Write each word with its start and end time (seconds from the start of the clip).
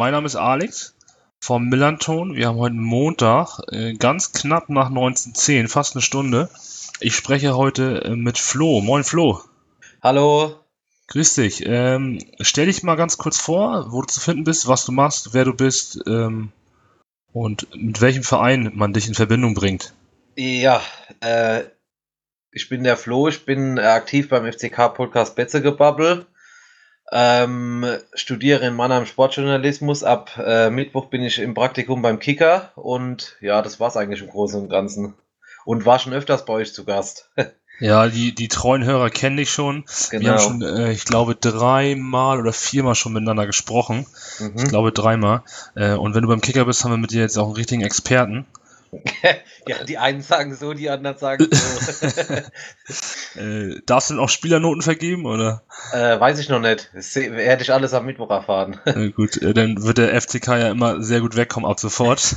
mein 0.00 0.12
Name 0.12 0.24
ist 0.24 0.36
Alex 0.36 0.96
vom 1.40 1.68
Millanton. 1.68 2.34
Wir 2.34 2.48
haben 2.48 2.56
heute 2.56 2.74
Montag, 2.74 3.60
äh, 3.70 3.92
ganz 3.92 4.32
knapp 4.32 4.70
nach 4.70 4.88
19.10, 4.88 5.68
fast 5.68 5.94
eine 5.94 6.00
Stunde. 6.00 6.48
Ich 7.00 7.14
spreche 7.14 7.54
heute 7.54 8.04
äh, 8.04 8.16
mit 8.16 8.38
Flo. 8.38 8.80
Moin, 8.80 9.04
Flo. 9.04 9.42
Hallo. 10.02 10.54
Grüß 11.08 11.34
dich. 11.34 11.66
Ähm, 11.66 12.18
stell 12.40 12.64
dich 12.64 12.82
mal 12.82 12.94
ganz 12.94 13.18
kurz 13.18 13.38
vor, 13.38 13.92
wo 13.92 14.00
du 14.00 14.06
zu 14.06 14.20
finden 14.20 14.44
bist, 14.44 14.66
was 14.68 14.86
du 14.86 14.92
machst, 14.92 15.34
wer 15.34 15.44
du 15.44 15.52
bist 15.52 16.00
ähm, 16.06 16.50
und 17.34 17.68
mit 17.76 18.00
welchem 18.00 18.22
Verein 18.22 18.72
man 18.74 18.94
dich 18.94 19.06
in 19.06 19.14
Verbindung 19.14 19.52
bringt. 19.52 19.92
Ja, 20.34 20.80
äh, 21.20 21.64
ich 22.52 22.70
bin 22.70 22.84
der 22.84 22.96
Flo, 22.96 23.28
ich 23.28 23.44
bin 23.44 23.76
äh, 23.76 23.82
aktiv 23.82 24.30
beim 24.30 24.50
FCK 24.50 24.94
Podcast 24.94 25.36
Betzegebubble. 25.36 26.24
Ähm, 27.12 27.86
studiere 28.14 28.66
in 28.66 28.74
Mannheim 28.74 29.06
Sportjournalismus. 29.06 30.04
Ab 30.04 30.38
äh, 30.38 30.70
Mittwoch 30.70 31.06
bin 31.06 31.22
ich 31.22 31.38
im 31.38 31.54
Praktikum 31.54 32.02
beim 32.02 32.18
Kicker 32.18 32.72
und 32.76 33.36
ja, 33.40 33.62
das 33.62 33.80
war's 33.80 33.96
eigentlich 33.96 34.22
im 34.22 34.28
Großen 34.28 34.60
und 34.60 34.68
Ganzen. 34.68 35.14
Und 35.64 35.86
war 35.86 35.98
schon 35.98 36.12
öfters 36.12 36.44
bei 36.44 36.54
euch 36.54 36.72
zu 36.72 36.84
Gast. 36.84 37.30
Ja, 37.80 38.08
die, 38.08 38.34
die 38.34 38.48
treuen 38.48 38.84
Hörer 38.84 39.08
kennen 39.08 39.38
dich 39.38 39.50
schon. 39.50 39.84
Genau. 40.10 40.22
Wir 40.22 40.32
haben 40.32 40.38
schon, 40.40 40.62
äh, 40.62 40.92
ich 40.92 41.06
glaube, 41.06 41.34
dreimal 41.34 42.38
oder 42.38 42.52
viermal 42.52 42.94
schon 42.94 43.14
miteinander 43.14 43.46
gesprochen. 43.46 44.06
Mhm. 44.38 44.52
Ich 44.56 44.64
glaube, 44.68 44.92
dreimal. 44.92 45.42
Äh, 45.74 45.94
und 45.94 46.14
wenn 46.14 46.20
du 46.20 46.28
beim 46.28 46.42
Kicker 46.42 46.66
bist, 46.66 46.84
haben 46.84 46.90
wir 46.90 46.98
mit 46.98 47.10
dir 47.10 47.22
jetzt 47.22 47.38
auch 47.38 47.46
einen 47.46 47.56
richtigen 47.56 47.82
Experten. 47.82 48.46
ja, 49.68 49.84
die 49.84 49.98
einen 49.98 50.22
sagen 50.22 50.54
so, 50.54 50.72
die 50.72 50.90
anderen 50.90 51.18
sagen 51.18 51.48
so. 51.50 52.34
Äh, 53.36 53.80
darfst 53.86 54.10
du 54.10 54.14
denn 54.14 54.22
auch 54.22 54.28
Spielernoten 54.28 54.82
vergeben, 54.82 55.24
oder? 55.24 55.62
äh, 55.92 56.18
weiß 56.18 56.40
ich 56.40 56.48
noch 56.48 56.58
nicht. 56.58 56.90
Das 56.92 57.14
werde 57.14 57.62
ich 57.62 57.72
alles 57.72 57.94
am 57.94 58.04
Mittwoch 58.04 58.30
erfahren. 58.30 58.80
Äh, 58.84 59.10
gut, 59.10 59.38
dann 59.40 59.82
wird 59.82 59.98
der 59.98 60.20
FCK 60.20 60.48
ja 60.48 60.70
immer 60.70 61.00
sehr 61.00 61.20
gut 61.20 61.36
wegkommen 61.36 61.70
ab 61.70 61.78
sofort. 61.78 62.34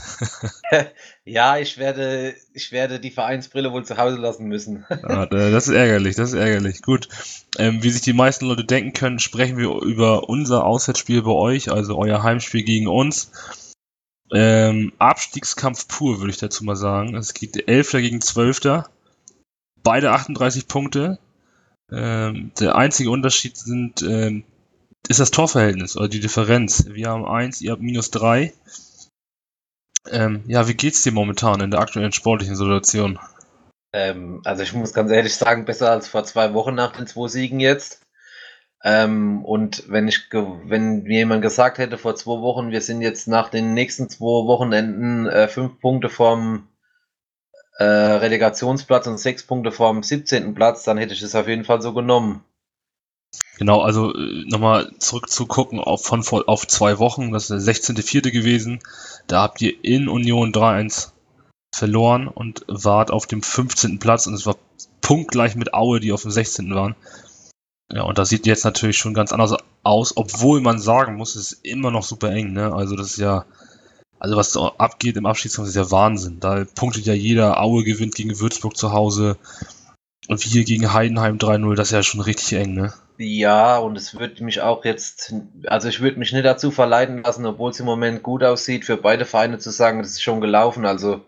ja, 1.25 1.57
ich 1.57 1.79
werde, 1.79 2.35
ich 2.53 2.71
werde 2.71 2.99
die 2.99 3.09
Vereinsbrille 3.09 3.71
wohl 3.71 3.83
zu 3.83 3.97
Hause 3.97 4.17
lassen 4.17 4.45
müssen. 4.45 4.85
Ja, 4.89 5.23
äh, 5.23 5.51
das 5.51 5.67
ist 5.67 5.73
ärgerlich, 5.73 6.15
das 6.15 6.29
ist 6.33 6.39
ärgerlich. 6.39 6.83
Gut, 6.83 7.09
ähm, 7.57 7.81
wie 7.81 7.89
sich 7.89 8.01
die 8.01 8.13
meisten 8.13 8.45
Leute 8.45 8.63
denken 8.63 8.93
können, 8.93 9.19
sprechen 9.19 9.57
wir 9.57 9.69
über 9.81 10.29
unser 10.29 10.63
Auswärtsspiel 10.63 11.23
bei 11.23 11.31
euch, 11.31 11.71
also 11.71 11.97
euer 11.97 12.21
Heimspiel 12.21 12.63
gegen 12.63 12.87
uns. 12.87 13.31
Ähm, 14.33 14.93
Abstiegskampf 14.97 15.87
pur, 15.87 16.19
würde 16.19 16.31
ich 16.31 16.37
dazu 16.37 16.63
mal 16.63 16.75
sagen. 16.75 17.15
Es 17.15 17.33
geht 17.33 17.67
11. 17.67 17.91
gegen 17.91 18.21
12. 18.21 18.83
Beide 19.83 20.11
38 20.11 20.67
Punkte. 20.67 21.19
Ähm, 21.91 22.51
der 22.59 22.75
einzige 22.75 23.11
Unterschied 23.11 23.57
sind, 23.57 24.01
ähm, 24.01 24.43
ist 25.07 25.19
das 25.19 25.31
Torverhältnis 25.31 25.95
oder 25.95 26.07
die 26.07 26.19
Differenz. 26.19 26.85
Wir 26.87 27.09
haben 27.09 27.25
1, 27.25 27.61
ihr 27.61 27.71
habt 27.71 27.81
minus 27.81 28.09
3. 28.09 28.53
Ähm, 30.09 30.43
ja, 30.47 30.67
wie 30.67 30.73
geht's 30.73 31.03
dir 31.03 31.11
momentan 31.11 31.61
in 31.61 31.71
der 31.71 31.81
aktuellen 31.81 32.11
sportlichen 32.11 32.55
Situation? 32.55 33.19
Ähm, 33.93 34.41
also 34.43 34.63
ich 34.63 34.73
muss 34.73 34.93
ganz 34.93 35.11
ehrlich 35.11 35.35
sagen, 35.35 35.65
besser 35.65 35.91
als 35.91 36.07
vor 36.07 36.23
zwei 36.23 36.53
Wochen 36.53 36.73
nach 36.73 36.93
den 36.93 37.05
zwei 37.05 37.27
Siegen 37.27 37.59
jetzt. 37.59 38.02
Ähm, 38.83 39.45
und 39.45 39.85
wenn 39.87 40.09
ich, 40.09 40.29
wenn 40.31 41.03
mir 41.03 41.19
jemand 41.19 41.41
gesagt 41.41 41.77
hätte 41.77 41.97
vor 41.97 42.15
zwei 42.15 42.41
Wochen, 42.41 42.71
wir 42.71 42.81
sind 42.81 43.01
jetzt 43.01 43.27
nach 43.27 43.49
den 43.49 43.73
nächsten 43.73 44.09
zwei 44.09 44.45
Wochenenden 44.45 45.25
äh, 45.27 45.47
fünf 45.47 45.79
Punkte 45.79 46.09
vom 46.09 46.67
äh, 47.77 47.85
Relegationsplatz 47.85 49.07
und 49.07 49.17
sechs 49.19 49.43
Punkte 49.43 49.71
vom 49.71 50.03
17. 50.03 50.53
Platz, 50.53 50.83
dann 50.83 50.97
hätte 50.97 51.13
ich 51.13 51.21
es 51.21 51.33
auf 51.33 51.47
jeden 51.47 51.63
Fall 51.63 51.81
so 51.81 51.93
genommen. 51.93 52.43
Genau, 53.57 53.81
also 53.81 54.13
äh, 54.13 54.43
nochmal 54.47 54.91
zurückzugucken 54.99 55.79
auf, 55.79 56.03
von 56.03 56.23
auf 56.47 56.67
zwei 56.67 56.99
Wochen, 56.99 57.31
das 57.31 57.49
ist 57.49 57.65
der 57.65 57.73
16.04. 57.95 58.31
gewesen. 58.31 58.79
Da 59.27 59.43
habt 59.43 59.61
ihr 59.61 59.73
in 59.83 60.09
Union 60.09 60.51
3-1 60.51 61.11
verloren 61.73 62.27
und 62.27 62.65
wart 62.67 63.11
auf 63.11 63.27
dem 63.27 63.41
15. 63.41 63.99
Platz 63.99 64.27
und 64.27 64.33
es 64.33 64.45
war 64.45 64.57
punktgleich 65.01 65.55
mit 65.55 65.73
Aue, 65.73 65.99
die 65.99 66.11
auf 66.11 66.21
dem 66.21 66.31
16. 66.31 66.73
waren. 66.75 66.95
Ja, 67.93 68.01
und 68.03 68.17
das 68.17 68.29
sieht 68.29 68.47
jetzt 68.47 68.65
natürlich 68.65 68.97
schon 68.97 69.13
ganz 69.13 69.31
anders 69.31 69.55
aus, 69.83 70.17
obwohl 70.17 70.61
man 70.61 70.79
sagen 70.79 71.15
muss, 71.15 71.35
es 71.35 71.51
ist 71.51 71.65
immer 71.65 71.91
noch 71.91 72.01
super 72.01 72.31
eng, 72.31 72.51
ne? 72.51 72.73
Also 72.73 72.95
das 72.95 73.11
ist 73.11 73.17
ja, 73.17 73.45
also 74.19 74.35
was 74.35 74.57
abgeht 74.57 75.15
im 75.15 75.27
Abschiedskampf 75.27 75.67
ist 75.67 75.75
ja 75.75 75.91
Wahnsinn. 75.91 76.39
Da 76.39 76.65
punktet 76.73 77.05
ja 77.05 77.13
jeder, 77.13 77.61
Aue 77.61 77.83
gewinnt 77.83 78.15
gegen 78.15 78.39
Würzburg 78.39 78.75
zu 78.75 78.93
Hause 78.93 79.37
und 80.27 80.53
wir 80.53 80.63
gegen 80.63 80.91
Heidenheim 80.91 81.37
3-0, 81.37 81.75
das 81.75 81.89
ist 81.89 81.93
ja 81.93 82.01
schon 82.01 82.21
richtig 82.21 82.53
eng, 82.53 82.73
ne? 82.73 82.93
Ja, 83.19 83.77
und 83.77 83.95
es 83.95 84.17
würde 84.17 84.43
mich 84.43 84.61
auch 84.61 84.85
jetzt, 84.85 85.35
also 85.67 85.87
ich 85.87 86.01
würde 86.01 86.17
mich 86.17 86.33
nicht 86.33 86.45
dazu 86.45 86.71
verleiten 86.71 87.21
lassen, 87.21 87.45
obwohl 87.45 87.69
es 87.69 87.79
im 87.79 87.85
Moment 87.85 88.23
gut 88.23 88.43
aussieht, 88.43 88.85
für 88.85 88.97
beide 88.97 89.25
Vereine 89.25 89.59
zu 89.59 89.69
sagen, 89.69 89.99
das 89.99 90.13
ist 90.13 90.23
schon 90.23 90.41
gelaufen. 90.41 90.87
Also 90.87 91.21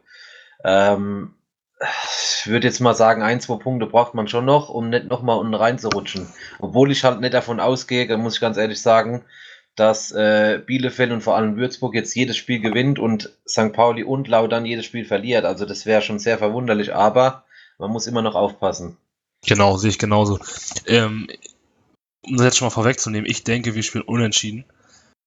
ähm, 0.64 1.36
ich 1.80 2.48
würde 2.48 2.68
jetzt 2.68 2.80
mal 2.80 2.94
sagen, 2.94 3.22
ein, 3.22 3.42
zwei 3.42 3.58
Punkte 3.58 3.86
braucht 3.86 4.14
man 4.14 4.28
schon 4.28 4.46
noch, 4.46 4.70
um 4.70 4.90
nicht 4.90 5.08
nochmal 5.08 5.38
unten 5.38 5.54
reinzurutschen. 5.54 6.28
Obwohl 6.60 6.92
ich 6.92 7.04
halt 7.04 7.22
nicht 7.22 7.34
davon 7.34 7.60
ausgehe, 7.60 8.08
da 8.08 8.18
muss 8.18 8.36
ich 8.36 8.42
ganz 8.42 8.58
ehrlich 8.58 8.82
sagen, 8.82 9.26
dass 9.76 10.12
äh, 10.14 10.62
Bielefeld 10.66 11.12
und 11.12 11.22
vor 11.22 11.36
allem 11.36 11.58
Würzburg 11.58 11.96
jetzt 11.96 12.16
jedes 12.16 12.38
Spiel 12.38 12.62
gewinnt 12.62 12.98
und 12.98 13.38
St. 13.48 13.74
Pauli 13.74 14.04
und 14.04 14.28
Lautern 14.28 14.66
jedes 14.66 14.86
Spiel 14.86 15.06
verliert. 15.06 15.44
Also 15.44 15.66
das 15.66 15.86
wäre 15.86 16.02
schon 16.02 16.20
sehr 16.20 16.38
verwunderlich, 16.38 16.96
aber 16.96 17.44
man 17.78 17.92
muss 17.92 18.08
immer 18.08 18.22
noch 18.22 18.36
aufpassen. 18.36 18.98
Genau, 19.46 19.76
sehe 19.76 19.90
ich 19.90 20.00
genauso. 20.00 20.40
Ähm, 20.88 21.28
um 22.22 22.38
das 22.38 22.46
jetzt 22.46 22.58
schon 22.58 22.68
mal 22.68 22.72
vorwegzunehmen, 22.72 23.30
ich 23.30 23.44
denke, 23.44 23.76
wir 23.76 23.84
spielen 23.84 24.06
unentschieden. 24.06 24.66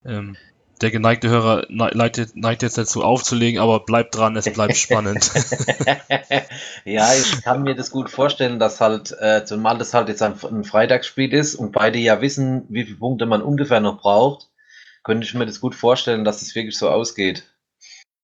Ähm, 0.05 0.37
der 0.81 0.91
geneigte 0.91 1.29
Hörer 1.29 1.67
ne- 1.69 1.91
neigt, 1.95 2.37
neigt 2.37 2.63
jetzt 2.63 2.79
dazu 2.79 3.03
aufzulegen, 3.03 3.61
aber 3.61 3.81
bleibt 3.81 4.15
dran, 4.17 4.37
es 4.37 4.53
bleibt 4.53 4.77
spannend. 4.77 5.31
ja, 6.85 7.13
ich 7.15 7.43
kann 7.43 7.63
mir 7.63 7.75
das 7.75 7.91
gut 7.91 8.11
vorstellen, 8.11 8.59
dass 8.59 8.81
halt, 8.81 9.13
äh, 9.21 9.45
zumal 9.45 9.79
das 9.79 9.95
halt 9.95 10.09
jetzt 10.09 10.23
ein, 10.23 10.35
ein 10.43 10.65
Freitagsspiel 10.65 11.33
ist 11.33 11.55
und 11.55 11.73
beide 11.73 11.99
ja 11.99 12.21
wissen, 12.21 12.65
wie 12.69 12.85
viele 12.85 12.97
Punkte 12.97 13.27
man 13.27 13.43
ungefähr 13.43 13.81
noch 13.81 14.01
braucht, 14.01 14.49
könnte 15.03 15.27
ich 15.27 15.35
mir 15.35 15.47
das 15.47 15.61
gut 15.61 15.75
vorstellen, 15.75 16.25
dass 16.25 16.43
es 16.43 16.55
wirklich 16.55 16.77
so 16.77 16.89
ausgeht. 16.89 17.45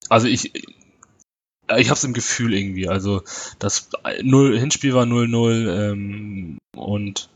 Also 0.08 0.28
ich, 0.28 0.52
ich 0.54 1.88
habe 1.88 1.96
es 1.96 2.04
im 2.04 2.14
Gefühl 2.14 2.54
irgendwie. 2.54 2.88
Also 2.88 3.22
das 3.58 3.88
null 4.22 4.58
Hinspiel 4.58 4.94
war 4.94 5.04
0-0 5.04 5.90
ähm, 5.92 6.58
und 6.76 7.28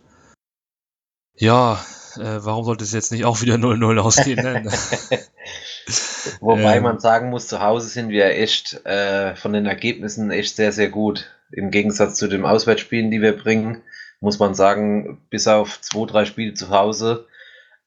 ja, 1.38 1.74
äh, 2.16 2.38
warum 2.44 2.64
sollte 2.64 2.84
es 2.84 2.92
jetzt 2.92 3.12
nicht 3.12 3.24
auch 3.24 3.40
wieder 3.40 3.54
0-0 3.56 3.98
ausgehen? 3.98 4.42
Ne? 4.42 4.70
Wobei 6.40 6.76
Ähm. 6.76 6.82
man 6.82 7.00
sagen 7.00 7.30
muss, 7.30 7.48
zu 7.48 7.60
Hause 7.60 7.88
sind 7.88 8.10
wir 8.10 8.26
echt 8.26 8.84
äh, 8.84 9.34
von 9.36 9.52
den 9.52 9.66
Ergebnissen 9.66 10.30
echt 10.30 10.56
sehr, 10.56 10.72
sehr 10.72 10.90
gut. 10.90 11.30
Im 11.50 11.70
Gegensatz 11.70 12.16
zu 12.16 12.28
den 12.28 12.44
Auswärtsspielen, 12.44 13.10
die 13.10 13.22
wir 13.22 13.36
bringen, 13.36 13.82
muss 14.20 14.38
man 14.38 14.54
sagen, 14.54 15.22
bis 15.30 15.48
auf 15.48 15.80
zwei, 15.80 16.04
drei 16.06 16.24
Spiele 16.26 16.52
zu 16.54 16.68
Hause 16.70 17.26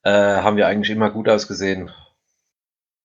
äh, 0.02 0.10
haben 0.10 0.56
wir 0.56 0.66
eigentlich 0.66 0.90
immer 0.90 1.10
gut 1.10 1.28
ausgesehen. 1.28 1.90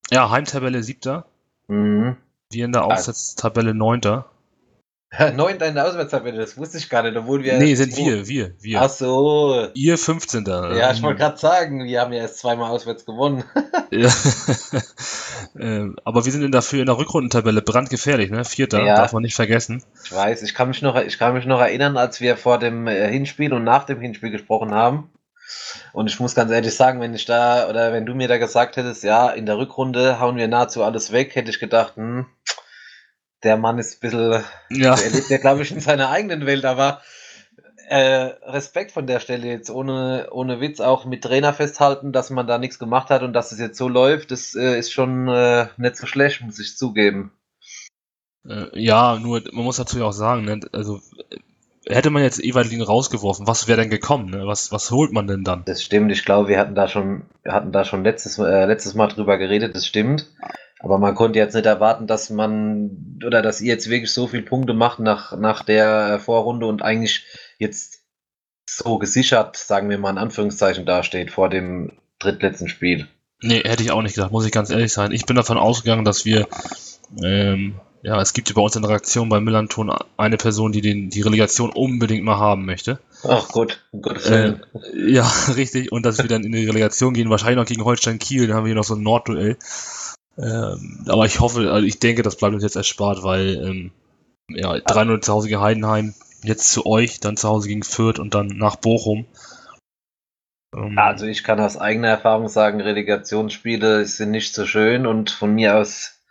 ja, 0.09 0.29
Heimtabelle 0.29 0.81
siebter, 0.81 1.25
Mhm. 1.67 2.15
wir 2.49 2.65
in 2.65 2.71
der 2.71 2.85
Auswärtstabelle 2.85 3.73
neunter. 3.73 4.31
Neun 5.35 5.57
in 5.61 5.75
der 5.75 5.87
Auswärtstabelle, 5.87 6.37
das 6.37 6.57
wusste 6.57 6.77
ich 6.77 6.89
gar 6.89 7.01
nicht, 7.01 7.15
obwohl 7.15 7.41
wir. 7.43 7.57
Nee, 7.57 7.75
sind 7.75 7.95
wir, 7.95 8.27
wir, 8.27 8.55
wir. 8.59 8.81
Ach 8.81 8.89
so. 8.89 9.67
Ihr 9.73 9.97
15. 9.97 10.45
Ja, 10.45 10.91
ich 10.91 11.01
wollte 11.01 11.19
gerade 11.19 11.37
sagen, 11.37 11.85
wir 11.85 12.01
haben 12.01 12.11
ja 12.11 12.19
erst 12.21 12.39
zweimal 12.39 12.71
auswärts 12.71 13.05
gewonnen. 13.05 13.43
Ja. 13.89 14.09
ähm, 15.57 15.95
aber 16.03 16.25
wir 16.25 16.31
sind 16.33 16.43
in 16.43 16.51
dafür 16.51 16.81
in 16.81 16.87
der 16.87 16.97
Rückrundentabelle 16.97 17.61
brandgefährlich, 17.61 18.29
ne? 18.29 18.43
Vierter, 18.43 18.83
Ja. 18.83 18.97
darf 18.97 19.13
man 19.13 19.23
nicht 19.23 19.35
vergessen. 19.35 19.81
Ich 20.03 20.11
weiß, 20.11 20.41
ich 20.43 20.53
kann 20.53 20.67
mich 20.67 20.81
noch, 20.81 20.97
ich 20.97 21.17
kann 21.17 21.33
mich 21.33 21.45
noch 21.45 21.61
erinnern, 21.61 21.95
als 21.95 22.19
wir 22.19 22.35
vor 22.35 22.59
dem 22.59 22.87
äh, 22.87 23.09
Hinspiel 23.09 23.53
und 23.53 23.63
nach 23.63 23.85
dem 23.85 24.01
Hinspiel 24.01 24.29
gesprochen 24.29 24.75
haben. 24.75 25.09
Und 25.93 26.09
ich 26.09 26.19
muss 26.19 26.35
ganz 26.35 26.51
ehrlich 26.51 26.75
sagen, 26.75 26.99
wenn 26.99 27.13
ich 27.13 27.23
da 27.23 27.69
oder 27.69 27.93
wenn 27.93 28.05
du 28.05 28.13
mir 28.13 28.27
da 28.27 28.37
gesagt 28.37 28.75
hättest, 28.75 29.05
ja, 29.05 29.29
in 29.29 29.45
der 29.45 29.57
Rückrunde 29.57 30.19
hauen 30.19 30.35
wir 30.35 30.49
nahezu 30.49 30.83
alles 30.83 31.13
weg, 31.13 31.33
hätte 31.35 31.49
ich 31.49 31.59
gedacht, 31.59 31.95
hm, 31.95 32.25
der 33.43 33.57
Mann 33.57 33.79
ist 33.79 33.95
ein 33.95 33.99
bisschen, 34.01 34.43
Ja, 34.69 34.95
er 34.95 35.09
lebt 35.09 35.29
ja, 35.29 35.37
glaube 35.37 35.61
ich, 35.61 35.71
in 35.71 35.79
seiner 35.79 36.09
eigenen 36.09 36.45
Welt, 36.45 36.65
aber 36.65 37.01
äh, 37.89 38.33
Respekt 38.43 38.91
von 38.91 39.07
der 39.07 39.19
Stelle 39.19 39.47
jetzt, 39.47 39.69
ohne, 39.69 40.27
ohne 40.31 40.59
Witz, 40.59 40.79
auch 40.81 41.05
mit 41.05 41.23
Trainer 41.23 41.53
festhalten, 41.53 42.11
dass 42.11 42.29
man 42.29 42.47
da 42.47 42.57
nichts 42.57 42.79
gemacht 42.79 43.09
hat 43.09 43.23
und 43.23 43.33
dass 43.33 43.51
es 43.51 43.59
jetzt 43.59 43.77
so 43.77 43.87
läuft, 43.87 44.31
das 44.31 44.55
äh, 44.55 44.77
ist 44.77 44.91
schon 44.91 45.27
äh, 45.29 45.67
nicht 45.77 45.95
so 45.95 46.05
schlecht, 46.05 46.41
muss 46.41 46.59
ich 46.59 46.77
zugeben. 46.77 47.31
äh, 48.47 48.67
ja, 48.73 49.17
nur 49.19 49.41
man 49.53 49.63
muss 49.63 49.77
natürlich 49.77 50.05
auch 50.05 50.11
sagen, 50.13 50.43
ne? 50.43 50.59
also 50.73 50.99
hätte 51.87 52.09
man 52.09 52.23
jetzt 52.23 52.43
Evalin 52.43 52.81
rausgeworfen, 52.81 53.47
was 53.47 53.67
wäre 53.67 53.79
denn 53.79 53.89
gekommen? 53.89 54.31
Ne? 54.31 54.45
Was, 54.45 54.71
was 54.71 54.91
holt 54.91 55.13
man 55.13 55.27
denn 55.27 55.43
dann? 55.43 55.63
Das 55.65 55.81
stimmt, 55.81 56.11
ich 56.11 56.25
glaube, 56.25 56.49
wir 56.49 56.59
hatten 56.59 56.75
da 56.75 56.87
schon, 56.87 57.23
wir 57.43 57.53
hatten 57.53 57.71
da 57.71 57.85
schon 57.85 58.03
letztes, 58.03 58.37
äh, 58.37 58.65
letztes 58.65 58.95
Mal 58.95 59.07
drüber 59.07 59.37
geredet, 59.37 59.75
das 59.75 59.87
stimmt. 59.87 60.27
Aber 60.79 60.99
man 60.99 61.15
konnte 61.15 61.39
jetzt 61.39 61.55
nicht 61.55 61.65
erwarten, 61.65 62.07
dass 62.07 62.29
man 62.29 63.19
oder 63.25 63.41
dass 63.41 63.61
ihr 63.61 63.73
jetzt 63.73 63.89
wirklich 63.89 64.11
so 64.11 64.27
viele 64.27 64.43
Punkte 64.43 64.73
macht 64.73 64.99
nach, 64.99 65.35
nach 65.37 65.63
der 65.63 66.19
Vorrunde 66.19 66.67
und 66.67 66.81
eigentlich 66.83 67.25
jetzt 67.57 68.03
so 68.69 68.97
gesichert, 68.99 69.57
sagen 69.57 69.89
wir 69.89 69.97
mal 69.97 70.11
in 70.11 70.17
Anführungszeichen, 70.17 70.85
dasteht 70.85 71.31
vor 71.31 71.49
dem 71.49 71.93
drittletzten 72.19 72.69
Spiel. 72.69 73.07
Nee, 73.41 73.61
hätte 73.63 73.83
ich 73.83 73.91
auch 73.91 74.01
nicht 74.01 74.15
gedacht, 74.15 74.31
muss 74.31 74.45
ich 74.45 74.51
ganz 74.51 74.69
ehrlich 74.69 74.91
sein. 74.91 75.11
Ich 75.11 75.25
bin 75.25 75.35
davon 75.35 75.57
ausgegangen, 75.57 76.05
dass 76.05 76.25
wir, 76.25 76.47
ähm, 77.23 77.79
ja, 78.01 78.19
es 78.19 78.33
gibt 78.33 78.53
bei 78.53 78.61
uns 78.61 78.75
in 78.75 78.81
der 78.81 78.89
Redaktion 78.89 79.29
bei 79.29 79.39
Millanton 79.39 79.91
eine 80.17 80.37
Person, 80.37 80.71
die 80.71 80.81
den, 80.81 81.09
die 81.09 81.21
Relegation 81.21 81.71
unbedingt 81.71 82.23
mal 82.23 82.37
haben 82.37 82.65
möchte. 82.65 82.99
Ach 83.23 83.47
gut, 83.49 83.83
um 83.91 84.01
Gottes 84.01 84.25
Äh, 84.25 84.55
ja, 84.95 85.31
richtig. 85.55 85.91
Und 85.91 86.05
dass 86.05 86.17
wir 86.17 86.27
dann 86.27 86.43
in 86.43 86.51
die 86.51 86.65
Relegation 86.65 87.13
gehen, 87.13 87.29
wahrscheinlich 87.29 87.57
noch 87.57 87.65
gegen 87.65 87.85
Holstein 87.85 88.19
Kiel, 88.19 88.47
dann 88.47 88.57
haben 88.57 88.63
wir 88.65 88.69
hier 88.69 88.75
noch 88.75 88.83
so 88.83 88.95
ein 88.95 89.03
Nordduell. 89.03 89.57
Ähm, 90.37 91.03
aber 91.07 91.25
ich 91.25 91.39
hoffe, 91.39 91.71
also 91.71 91.85
ich 91.85 91.99
denke, 91.99 92.21
das 92.21 92.35
bleibt 92.35 92.53
uns 92.53 92.63
jetzt 92.63 92.75
erspart, 92.75 93.23
weil 93.23 93.55
ähm, 93.63 93.91
ja, 94.49 94.73
3-0 94.73 95.21
zu 95.21 95.33
Hause 95.33 95.47
gegen 95.47 95.61
Heidenheim, 95.61 96.13
jetzt 96.43 96.71
zu 96.71 96.85
euch, 96.85 97.19
dann 97.19 97.37
zu 97.37 97.49
Hause 97.49 97.67
gegen 97.67 97.83
Fürth 97.83 98.19
und 98.19 98.33
dann 98.35 98.47
nach 98.47 98.75
Bochum. 98.75 99.25
Ähm, 100.75 100.97
Also 100.97 101.25
ich 101.25 101.43
kann 101.43 101.59
aus 101.59 101.77
eigener 101.77 102.09
Erfahrung 102.09 102.47
sagen, 102.49 102.81
Relegationsspiele 102.81 104.05
sind 104.05 104.31
nicht 104.31 104.53
so 104.53 104.65
schön 104.65 105.07
und 105.07 105.31
von 105.31 105.53
mir 105.53 105.77
aus 105.77 106.21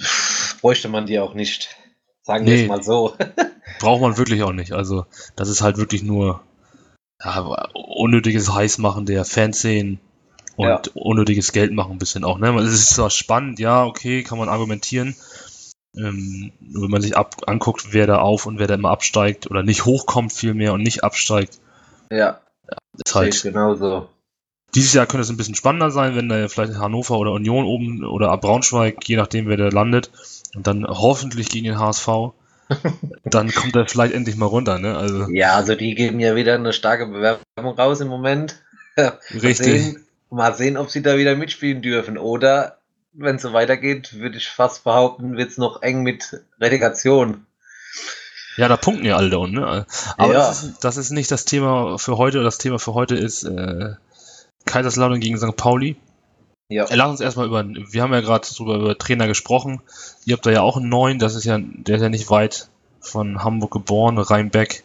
pff, 0.00 0.60
bräuchte 0.60 0.88
man 0.88 1.06
die 1.06 1.18
auch 1.20 1.34
nicht. 1.34 1.76
Sagen 2.22 2.46
wir 2.46 2.54
Nee. 2.54 2.62
es 2.62 2.68
mal 2.68 2.82
so. 2.82 3.16
braucht 3.78 4.00
man 4.00 4.16
wirklich 4.16 4.42
auch 4.42 4.52
nicht. 4.52 4.72
Also, 4.72 5.06
das 5.36 5.48
ist 5.48 5.60
halt 5.60 5.76
wirklich 5.76 6.02
nur 6.02 6.42
ja, 7.22 7.68
unnötiges 7.74 8.52
Heißmachen 8.52 9.06
der 9.06 9.24
Fanszenen 9.24 10.00
und 10.56 10.66
Ja. 10.68 10.82
unnötiges 10.94 11.52
Geld 11.52 11.72
machen 11.72 11.92
ein 11.92 11.98
bisschen 11.98 12.24
auch. 12.24 12.38
Ne? 12.38 12.48
Es 12.60 12.72
ist 12.72 12.90
zwar 12.90 13.10
spannend, 13.10 13.58
ja, 13.58 13.84
okay, 13.84 14.22
kann 14.22 14.38
man 14.38 14.48
argumentieren. 14.48 15.14
Ähm, 15.96 16.52
wenn 16.60 16.90
man 16.90 17.00
sich 17.00 17.16
ab 17.16 17.36
anguckt, 17.46 17.88
wer 17.92 18.06
da 18.06 18.18
auf 18.18 18.46
und 18.46 18.58
wer 18.58 18.66
da 18.66 18.74
immer 18.74 18.90
absteigt 18.90 19.50
oder 19.50 19.62
nicht 19.62 19.84
hochkommt 19.86 20.32
vielmehr 20.32 20.72
und 20.74 20.82
nicht 20.82 21.04
absteigt, 21.04 21.58
Ja, 22.10 22.40
ist 23.04 23.14
sehe 23.14 23.28
ich 23.28 23.34
halt. 23.36 23.42
genauso. 23.42 24.08
Dieses 24.74 24.92
Jahr 24.92 25.06
könnte 25.06 25.22
es 25.22 25.30
ein 25.30 25.38
bisschen 25.38 25.54
spannender 25.54 25.90
sein, 25.90 26.16
wenn 26.16 26.28
da 26.28 26.48
vielleicht 26.48 26.74
Hannover 26.74 27.18
oder 27.18 27.32
Union 27.32 27.64
oben 27.64 28.04
oder 28.04 28.36
Braunschweig, 28.36 29.08
je 29.08 29.16
nachdem 29.16 29.46
wer 29.48 29.56
da 29.56 29.68
landet, 29.68 30.10
und 30.54 30.66
dann 30.66 30.86
hoffentlich 30.86 31.48
gegen 31.48 31.64
den 31.64 31.78
HSV, 31.78 32.08
dann 33.24 33.52
kommt 33.52 33.74
er 33.76 33.86
vielleicht 33.86 34.12
endlich 34.12 34.36
mal 34.36 34.46
runter, 34.46 34.78
ne? 34.78 34.96
Also 34.98 35.28
Ja, 35.30 35.54
also 35.54 35.74
die 35.74 35.94
geben 35.94 36.20
ja 36.20 36.36
wieder 36.36 36.54
eine 36.54 36.74
starke 36.74 37.06
Bewerbung 37.06 37.74
raus 37.78 38.00
im 38.00 38.08
Moment. 38.08 38.62
Richtig. 39.30 39.58
sehen, 39.58 40.05
mal 40.30 40.54
sehen, 40.54 40.76
ob 40.76 40.90
sie 40.90 41.02
da 41.02 41.16
wieder 41.16 41.34
mitspielen 41.36 41.82
dürfen. 41.82 42.18
Oder, 42.18 42.78
wenn 43.12 43.36
es 43.36 43.42
so 43.42 43.52
weitergeht, 43.52 44.18
würde 44.18 44.36
ich 44.38 44.48
fast 44.48 44.84
behaupten, 44.84 45.36
wird 45.36 45.50
es 45.50 45.58
noch 45.58 45.82
eng 45.82 46.02
mit 46.02 46.42
Relegation. 46.60 47.46
Ja, 48.56 48.68
da 48.68 48.76
punkten 48.76 49.04
ja 49.04 49.16
alle 49.16 49.30
da 49.30 49.36
unten. 49.36 49.56
Ne? 49.56 49.86
Aber 50.16 50.32
Ja. 50.32 50.38
das, 50.38 50.62
ist, 50.62 50.84
das 50.84 50.96
ist 50.96 51.10
nicht 51.10 51.30
das 51.30 51.44
Thema 51.44 51.98
für 51.98 52.16
heute. 52.16 52.42
Das 52.42 52.58
Thema 52.58 52.78
für 52.78 52.94
heute 52.94 53.14
ist 53.14 53.44
äh, 53.44 53.94
Kaiserslautern 54.64 55.20
gegen 55.20 55.36
St. 55.38 55.56
Pauli. 55.56 55.96
Ja, 56.68 56.86
Äh, 56.86 56.96
Lass 56.96 57.10
uns 57.10 57.20
erstmal 57.20 57.46
über, 57.46 57.64
wir 57.64 58.02
haben 58.02 58.12
ja 58.12 58.20
gerade 58.20 58.48
drüber 58.48 58.76
über 58.76 58.98
Trainer 58.98 59.26
gesprochen. 59.26 59.82
Ihr 60.24 60.34
habt 60.34 60.46
da 60.46 60.50
ja 60.50 60.62
auch 60.62 60.76
einen 60.78 60.88
neuen, 60.88 61.18
das 61.18 61.34
ist 61.34 61.44
ja, 61.44 61.58
der 61.60 61.96
ist 61.96 62.02
ja 62.02 62.08
nicht 62.08 62.30
weit 62.30 62.68
von 63.00 63.44
Hamburg 63.44 63.70
geboren, 63.72 64.18
Rheinbeck, 64.18 64.82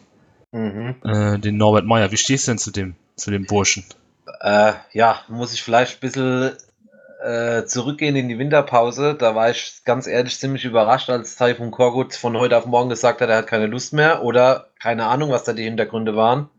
mhm. 0.52 0.94
äh, 1.02 1.38
den 1.38 1.56
Norbert 1.56 1.86
Meyer. 1.86 2.12
Wie 2.12 2.16
stehst 2.18 2.46
du 2.46 2.52
denn 2.52 2.58
zu 2.58 2.70
dem, 2.70 2.94
zu 3.16 3.30
dem 3.30 3.46
Burschen? 3.46 3.84
Äh, 4.42 4.72
ja, 4.92 5.20
muss 5.28 5.54
ich 5.54 5.62
vielleicht 5.62 5.98
ein 5.98 6.00
bisschen 6.00 6.56
äh, 7.22 7.64
zurückgehen 7.64 8.16
in 8.16 8.28
die 8.28 8.38
Winterpause. 8.38 9.14
Da 9.14 9.36
war 9.36 9.50
ich 9.50 9.82
ganz 9.84 10.08
ehrlich 10.08 10.38
ziemlich 10.38 10.64
überrascht, 10.64 11.10
als 11.10 11.36
Taifun 11.36 11.70
Korkut 11.70 12.14
von 12.14 12.36
heute 12.36 12.56
auf 12.56 12.66
morgen 12.66 12.88
gesagt 12.88 13.20
hat, 13.20 13.30
er 13.30 13.38
hat 13.38 13.46
keine 13.46 13.66
Lust 13.66 13.92
mehr 13.92 14.24
oder 14.24 14.68
keine 14.80 15.06
Ahnung, 15.06 15.30
was 15.30 15.44
da 15.44 15.52
die 15.52 15.62
Hintergründe 15.62 16.16
waren. 16.16 16.50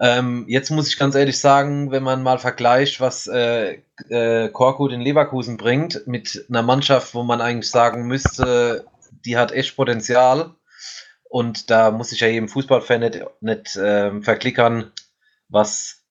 Ähm, 0.00 0.44
jetzt 0.48 0.70
muss 0.70 0.86
ich 0.86 0.96
ganz 0.96 1.16
ehrlich 1.16 1.38
sagen, 1.38 1.90
wenn 1.90 2.04
man 2.04 2.22
mal 2.22 2.38
vergleicht, 2.38 3.00
was 3.00 3.26
äh, 3.26 3.80
äh, 4.08 4.48
Korkut 4.50 4.92
in 4.92 5.00
Leverkusen 5.00 5.56
bringt, 5.56 6.06
mit 6.06 6.46
einer 6.48 6.62
Mannschaft, 6.62 7.14
wo 7.14 7.24
man 7.24 7.40
eigentlich 7.40 7.70
sagen 7.70 8.06
müsste, 8.06 8.86
die 9.24 9.36
hat 9.36 9.50
echt 9.50 9.74
Potenzial. 9.74 10.54
Und 11.24 11.70
da 11.70 11.90
muss 11.90 12.12
ich 12.12 12.20
ja 12.20 12.28
jedem 12.28 12.48
Fußballfan 12.48 13.00
nicht, 13.00 13.24
nicht 13.40 13.78
ähm, 13.82 14.22
verklickern, 14.22 14.92
was, 15.48 16.03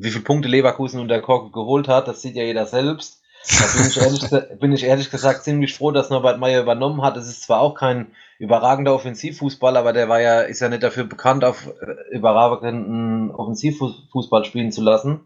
wie 0.00 0.10
viele 0.10 0.24
Punkte 0.24 0.48
Leverkusen 0.48 1.00
unter 1.00 1.20
Korkut 1.20 1.52
geholt 1.52 1.88
hat. 1.88 2.08
Das 2.08 2.22
sieht 2.22 2.36
ja 2.36 2.44
jeder 2.44 2.66
selbst. 2.66 3.20
Da 3.44 3.64
bin 3.76 3.86
ich 3.86 3.96
ehrlich, 4.00 4.58
bin 4.60 4.72
ich 4.72 4.84
ehrlich 4.84 5.10
gesagt 5.10 5.44
ziemlich 5.44 5.74
froh, 5.74 5.90
dass 5.90 6.10
Norbert 6.10 6.38
Meyer 6.38 6.62
übernommen 6.62 7.02
hat. 7.02 7.16
Es 7.16 7.28
ist 7.28 7.42
zwar 7.42 7.60
auch 7.60 7.74
kein 7.74 8.12
überragender 8.38 8.94
Offensivfußball, 8.94 9.76
aber 9.76 9.92
der 9.92 10.08
war 10.08 10.20
ja, 10.20 10.40
ist 10.42 10.60
ja 10.60 10.68
nicht 10.68 10.82
dafür 10.82 11.04
bekannt, 11.04 11.44
auf 11.44 11.66
äh, 11.66 12.14
überragenden 12.14 13.30
Offensivfußball 13.32 14.44
spielen 14.44 14.70
zu 14.70 14.82
lassen. 14.82 15.20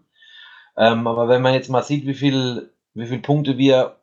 Ähm, 0.76 1.06
aber 1.06 1.28
wenn 1.28 1.42
man 1.42 1.52
jetzt 1.52 1.68
mal 1.68 1.82
sieht, 1.82 2.06
wie 2.06 2.14
viel, 2.14 2.70
wie 2.94 3.06
viel 3.06 3.18
Punkte 3.18 3.58
wir 3.58 3.96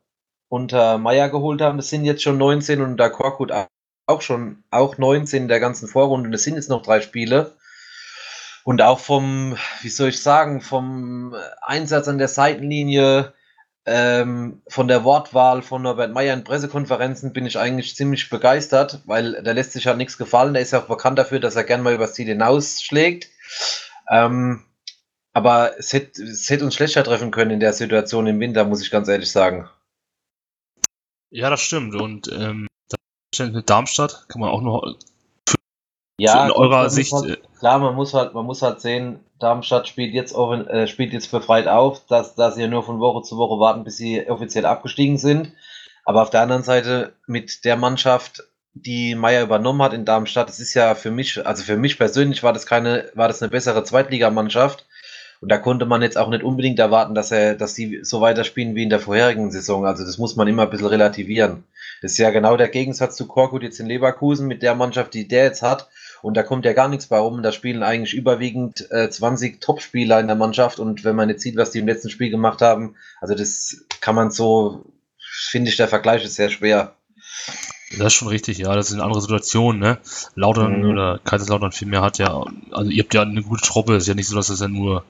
unter 0.49 0.99
Meyer 0.99 1.29
geholt 1.29 1.61
haben, 1.61 1.77
das 1.77 1.89
sind 1.89 2.05
jetzt 2.05 2.21
schon 2.21 2.37
19 2.37 2.81
und 2.81 2.91
unter 2.91 3.09
Korkut 3.09 3.51
auch 4.05 4.21
schon 4.21 4.63
auch 4.69 4.97
19 4.97 5.47
der 5.47 5.59
ganzen 5.59 5.87
Vorrunde. 5.87 6.27
Und 6.27 6.33
es 6.33 6.43
sind 6.43 6.55
jetzt 6.55 6.69
noch 6.69 6.83
drei 6.83 7.01
Spiele. 7.01 7.55
Und 8.69 8.83
auch 8.83 8.99
vom, 8.99 9.57
wie 9.81 9.89
soll 9.89 10.09
ich 10.09 10.21
sagen, 10.21 10.61
vom 10.61 11.35
Einsatz 11.59 12.07
an 12.07 12.19
der 12.19 12.27
Seitenlinie, 12.27 13.33
ähm, 13.87 14.61
von 14.67 14.87
der 14.87 15.03
Wortwahl 15.03 15.63
von 15.63 15.81
Norbert 15.81 16.13
Meyer 16.13 16.35
in 16.35 16.43
Pressekonferenzen 16.43 17.33
bin 17.33 17.47
ich 17.47 17.57
eigentlich 17.57 17.95
ziemlich 17.95 18.29
begeistert, 18.29 19.01
weil 19.05 19.41
da 19.41 19.53
lässt 19.53 19.71
sich 19.71 19.87
halt 19.87 19.97
nichts 19.97 20.19
gefallen. 20.19 20.53
Der 20.53 20.61
ist 20.61 20.69
ja 20.69 20.81
auch 20.83 20.87
bekannt 20.87 21.17
dafür, 21.17 21.39
dass 21.39 21.55
er 21.55 21.63
gern 21.63 21.81
mal 21.81 21.95
übers 21.95 22.13
Ziel 22.13 22.27
hinausschlägt. 22.27 23.31
Ähm, 24.07 24.63
aber 25.33 25.79
es 25.79 25.91
hätte, 25.91 26.21
es 26.21 26.47
hätte 26.47 26.63
uns 26.63 26.75
schlechter 26.75 27.03
treffen 27.03 27.31
können 27.31 27.49
in 27.49 27.59
der 27.59 27.73
Situation 27.73 28.27
im 28.27 28.39
Winter, 28.39 28.65
muss 28.65 28.83
ich 28.83 28.91
ganz 28.91 29.07
ehrlich 29.07 29.31
sagen. 29.31 29.67
Ja, 31.31 31.49
das 31.49 31.61
stimmt. 31.61 31.95
Und 31.95 32.31
ähm, 32.31 32.67
mit 33.39 33.67
Darmstadt 33.67 34.25
kann 34.29 34.41
man 34.41 34.51
auch 34.51 34.61
noch 34.61 34.95
Ja, 36.19 36.43
in 36.43 36.49
gut, 36.49 36.57
eurer 36.57 36.81
man 36.83 36.89
Sicht. 36.89 37.13
Halt, 37.13 37.29
äh, 37.29 37.37
klar, 37.59 37.79
man 37.79 37.95
muss 37.95 38.13
halt, 38.13 38.33
man 38.33 38.45
muss 38.45 38.61
halt 38.61 38.81
sehen, 38.81 39.19
Darmstadt 39.39 39.87
spielt 39.87 40.13
jetzt, 40.13 40.33
offen, 40.33 40.67
äh, 40.67 40.87
spielt 40.87 41.13
jetzt 41.13 41.31
befreit 41.31 41.67
auf, 41.67 42.05
dass, 42.07 42.35
dass 42.35 42.55
sie 42.55 42.61
ja 42.61 42.67
nur 42.67 42.83
von 42.83 42.99
Woche 42.99 43.23
zu 43.23 43.37
Woche 43.37 43.59
warten, 43.59 43.83
bis 43.83 43.97
sie 43.97 44.29
offiziell 44.29 44.65
abgestiegen 44.65 45.17
sind. 45.17 45.53
Aber 46.05 46.21
auf 46.21 46.29
der 46.29 46.41
anderen 46.41 46.63
Seite 46.63 47.13
mit 47.27 47.65
der 47.65 47.77
Mannschaft, 47.77 48.43
die 48.73 49.15
Meier 49.15 49.43
übernommen 49.43 49.81
hat 49.81 49.93
in 49.93 50.05
Darmstadt, 50.05 50.49
das 50.49 50.59
ist 50.59 50.73
ja 50.73 50.95
für 50.95 51.11
mich, 51.11 51.45
also 51.45 51.63
für 51.63 51.77
mich 51.77 51.97
persönlich 51.97 52.43
war 52.43 52.53
das 52.53 52.65
keine, 52.65 53.09
war 53.13 53.27
das 53.27 53.41
eine 53.41 53.49
bessere 53.49 53.83
Zweitligamannschaft. 53.83 54.85
Und 55.41 55.49
da 55.49 55.57
konnte 55.57 55.85
man 55.85 56.01
jetzt 56.01 56.17
auch 56.17 56.29
nicht 56.29 56.43
unbedingt 56.43 56.79
erwarten, 56.79 57.15
dass 57.15 57.31
er, 57.31 57.55
dass 57.55 57.73
die 57.73 57.99
so 58.03 58.19
weiterspielen 58.19 58.75
wie 58.75 58.83
in 58.83 58.89
der 58.89 58.99
vorherigen 58.99 59.51
Saison. 59.51 59.85
Also 59.85 60.03
das 60.03 60.17
muss 60.17 60.35
man 60.35 60.47
immer 60.49 60.63
ein 60.63 60.69
bisschen 60.69 60.87
relativieren. 60.87 61.63
Das 62.01 62.11
ist 62.11 62.17
ja 62.17 62.29
genau 62.31 62.57
der 62.57 62.67
Gegensatz 62.67 63.15
zu 63.15 63.27
Korkut 63.27 63.63
jetzt 63.63 63.79
in 63.79 63.87
Leverkusen 63.87 64.47
mit 64.47 64.63
der 64.63 64.75
Mannschaft, 64.75 65.13
die 65.13 65.27
der 65.27 65.45
jetzt 65.45 65.61
hat. 65.61 65.89
Und 66.21 66.35
da 66.37 66.43
kommt 66.43 66.65
ja 66.65 66.73
gar 66.73 66.87
nichts 66.87 67.07
bei 67.07 67.17
rum. 67.17 67.41
Da 67.43 67.51
spielen 67.51 67.83
eigentlich 67.83 68.13
überwiegend 68.13 68.89
äh, 68.91 69.09
20 69.09 69.61
Topspieler 69.61 70.19
in 70.19 70.27
der 70.27 70.35
Mannschaft. 70.35 70.79
Und 70.79 71.03
wenn 71.03 71.15
man 71.15 71.29
jetzt 71.29 71.41
sieht, 71.41 71.55
was 71.57 71.71
die 71.71 71.79
im 71.79 71.87
letzten 71.87 72.09
Spiel 72.09 72.29
gemacht 72.29 72.61
haben, 72.61 72.95
also 73.21 73.35
das 73.35 73.85
kann 74.01 74.15
man 74.15 74.31
so, 74.31 74.85
finde 75.17 75.69
ich, 75.69 75.77
der 75.77 75.87
Vergleich 75.87 76.23
ist 76.25 76.35
sehr 76.35 76.49
schwer. 76.49 76.95
Das 77.97 78.07
ist 78.07 78.13
schon 78.13 78.27
richtig, 78.27 78.57
ja. 78.59 78.75
Das 78.75 78.87
ist 78.87 78.93
eine 78.93 79.03
andere 79.03 79.21
Situation, 79.21 79.79
ne? 79.79 79.97
Lautern 80.35 80.81
Mhm. 80.83 80.89
oder 80.91 81.19
Kaiserslautern 81.23 81.71
vielmehr 81.71 82.01
hat 82.01 82.17
ja, 82.19 82.45
also 82.71 82.91
ihr 82.91 83.03
habt 83.03 83.13
ja 83.13 83.23
eine 83.23 83.41
gute 83.41 83.63
Truppe. 83.65 83.95
Es 83.95 84.03
ist 84.03 84.07
ja 84.09 84.13
nicht 84.15 84.27
so, 84.27 84.35
dass 84.35 84.47
das 84.47 84.59
ja 84.59 84.67
nur 84.67 85.03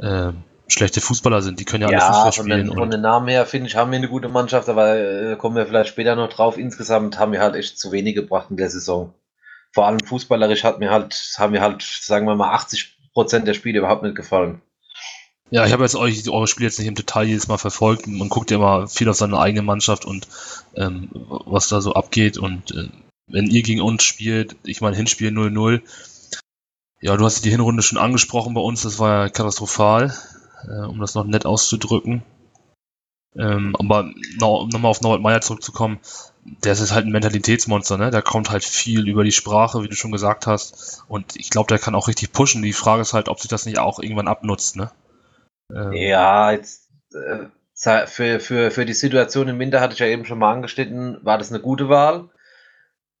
äh, 0.00 0.30
schlechte 0.68 1.00
Fußballer 1.00 1.42
sind. 1.42 1.58
Die 1.58 1.64
können 1.64 1.82
ja, 1.82 1.88
alle 1.88 1.96
Ja, 1.96 2.12
Fußball 2.12 2.32
von 2.32 2.48
den, 2.48 2.66
spielen. 2.66 2.78
von 2.78 2.90
den 2.90 3.00
Namen 3.00 3.28
her, 3.28 3.46
finde 3.46 3.66
ich, 3.68 3.76
haben 3.76 3.90
wir 3.90 3.98
eine 3.98 4.08
gute 4.08 4.28
Mannschaft, 4.28 4.68
aber 4.68 4.96
äh, 4.96 5.36
kommen 5.36 5.56
wir 5.56 5.66
vielleicht 5.66 5.88
später 5.90 6.14
noch 6.16 6.28
drauf. 6.28 6.56
Insgesamt 6.56 7.18
haben 7.18 7.32
wir 7.32 7.40
halt 7.40 7.56
echt 7.56 7.78
zu 7.78 7.90
wenig 7.92 8.14
gebracht 8.14 8.46
in 8.50 8.56
der 8.56 8.70
Saison. 8.70 9.12
Vor 9.74 9.88
allem 9.88 9.98
fußballerisch 9.98 10.62
hat 10.62 10.78
mir 10.78 10.92
halt, 10.92 11.34
haben 11.36 11.50
mir 11.50 11.60
halt, 11.60 11.82
sagen 11.82 12.26
wir 12.28 12.36
mal, 12.36 12.54
80 12.54 12.96
Prozent 13.12 13.48
der 13.48 13.54
Spiele 13.54 13.80
überhaupt 13.80 14.04
nicht 14.04 14.14
gefallen. 14.14 14.62
ja, 15.50 15.66
ich 15.66 15.72
habe 15.72 15.82
jetzt 15.82 15.96
euch 15.96 16.28
eure 16.28 16.46
Spiele 16.46 16.68
jetzt 16.68 16.78
nicht 16.78 16.86
im 16.86 16.94
Detail 16.94 17.24
jedes 17.26 17.48
Mal 17.48 17.58
verfolgt. 17.58 18.06
Man 18.06 18.28
guckt 18.28 18.52
ja 18.52 18.56
immer 18.58 18.86
viel 18.86 19.08
auf 19.08 19.16
seine 19.16 19.38
eigene 19.38 19.62
Mannschaft 19.62 20.04
und 20.04 20.28
ähm, 20.76 21.10
was 21.12 21.68
da 21.68 21.80
so 21.80 21.94
abgeht. 21.94 22.38
Und 22.38 22.70
äh, 22.70 22.88
wenn 23.26 23.48
ihr 23.48 23.62
gegen 23.62 23.80
uns 23.80 24.04
spielt, 24.04 24.54
ich 24.64 24.80
meine 24.80 24.96
Hinspiel 24.96 25.30
0-0, 25.30 25.82
ja, 27.00 27.16
du 27.16 27.24
hast 27.24 27.44
die 27.44 27.50
Hinrunde 27.50 27.82
schon 27.82 27.98
angesprochen 27.98 28.54
bei 28.54 28.60
uns, 28.60 28.82
das 28.82 29.00
war 29.00 29.24
ja 29.24 29.28
katastrophal, 29.28 30.14
äh, 30.68 30.86
um 30.86 31.00
das 31.00 31.16
noch 31.16 31.24
nett 31.24 31.46
auszudrücken. 31.46 32.22
Ähm, 33.38 33.74
aber 33.78 34.10
no, 34.40 34.66
nochmal 34.72 34.90
auf 34.90 35.00
Norbert 35.00 35.22
Meyer 35.22 35.40
zurückzukommen, 35.40 35.98
der 36.44 36.72
ist 36.72 36.92
halt 36.92 37.06
ein 37.06 37.12
Mentalitätsmonster, 37.12 37.96
ne? 37.98 38.10
Der 38.10 38.22
kommt 38.22 38.50
halt 38.50 38.64
viel 38.64 39.08
über 39.08 39.24
die 39.24 39.32
Sprache, 39.32 39.82
wie 39.82 39.88
du 39.88 39.96
schon 39.96 40.12
gesagt 40.12 40.46
hast. 40.46 41.02
Und 41.08 41.36
ich 41.36 41.50
glaube, 41.50 41.68
der 41.68 41.78
kann 41.78 41.94
auch 41.94 42.08
richtig 42.08 42.32
pushen. 42.32 42.62
Die 42.62 42.72
Frage 42.72 43.02
ist 43.02 43.12
halt, 43.14 43.28
ob 43.28 43.40
sich 43.40 43.48
das 43.48 43.66
nicht 43.66 43.78
auch 43.78 43.98
irgendwann 43.98 44.28
abnutzt, 44.28 44.76
ne? 44.76 44.92
Ähm, 45.74 45.92
Ja, 45.92 46.52
jetzt, 46.52 46.90
äh, 47.14 48.06
für, 48.06 48.40
für, 48.40 48.70
für 48.70 48.84
die 48.86 48.92
Situation 48.94 49.48
im 49.48 49.58
Winter 49.58 49.80
hatte 49.80 49.94
ich 49.94 49.98
ja 50.00 50.06
eben 50.06 50.24
schon 50.24 50.38
mal 50.38 50.52
angeschnitten, 50.52 51.18
war 51.24 51.38
das 51.38 51.50
eine 51.50 51.60
gute 51.60 51.88
Wahl. 51.88 52.30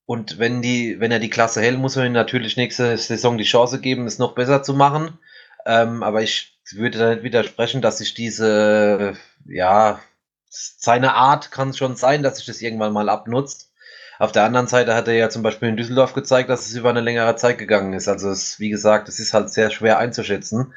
Und 0.06 0.38
wenn, 0.38 0.62
die, 0.62 1.00
wenn 1.00 1.12
er 1.12 1.18
die 1.20 1.30
Klasse 1.30 1.60
hält, 1.62 1.78
muss 1.78 1.96
man 1.96 2.06
ihm 2.06 2.12
natürlich 2.12 2.56
nächste 2.56 2.96
Saison 2.98 3.38
die 3.38 3.44
Chance 3.44 3.80
geben, 3.80 4.06
es 4.06 4.18
noch 4.18 4.34
besser 4.34 4.62
zu 4.62 4.74
machen. 4.74 5.18
Ähm, 5.66 6.02
aber 6.02 6.22
ich 6.22 6.53
würde 6.72 7.22
widersprechen, 7.22 7.82
dass 7.82 7.98
sich 7.98 8.14
diese, 8.14 9.14
ja, 9.46 10.00
seine 10.48 11.14
Art 11.14 11.50
kann 11.50 11.70
es 11.70 11.78
schon 11.78 11.96
sein, 11.96 12.22
dass 12.22 12.36
sich 12.36 12.46
das 12.46 12.62
irgendwann 12.62 12.92
mal 12.92 13.08
abnutzt. 13.08 13.72
Auf 14.18 14.30
der 14.32 14.44
anderen 14.44 14.68
Seite 14.68 14.94
hat 14.94 15.08
er 15.08 15.14
ja 15.14 15.28
zum 15.28 15.42
Beispiel 15.42 15.68
in 15.68 15.76
Düsseldorf 15.76 16.12
gezeigt, 16.12 16.48
dass 16.48 16.66
es 16.66 16.74
über 16.74 16.90
eine 16.90 17.00
längere 17.00 17.34
Zeit 17.36 17.58
gegangen 17.58 17.92
ist. 17.94 18.06
Also 18.08 18.30
es, 18.30 18.60
wie 18.60 18.70
gesagt, 18.70 19.08
es 19.08 19.18
ist 19.18 19.34
halt 19.34 19.50
sehr 19.50 19.70
schwer 19.70 19.98
einzuschätzen. 19.98 20.72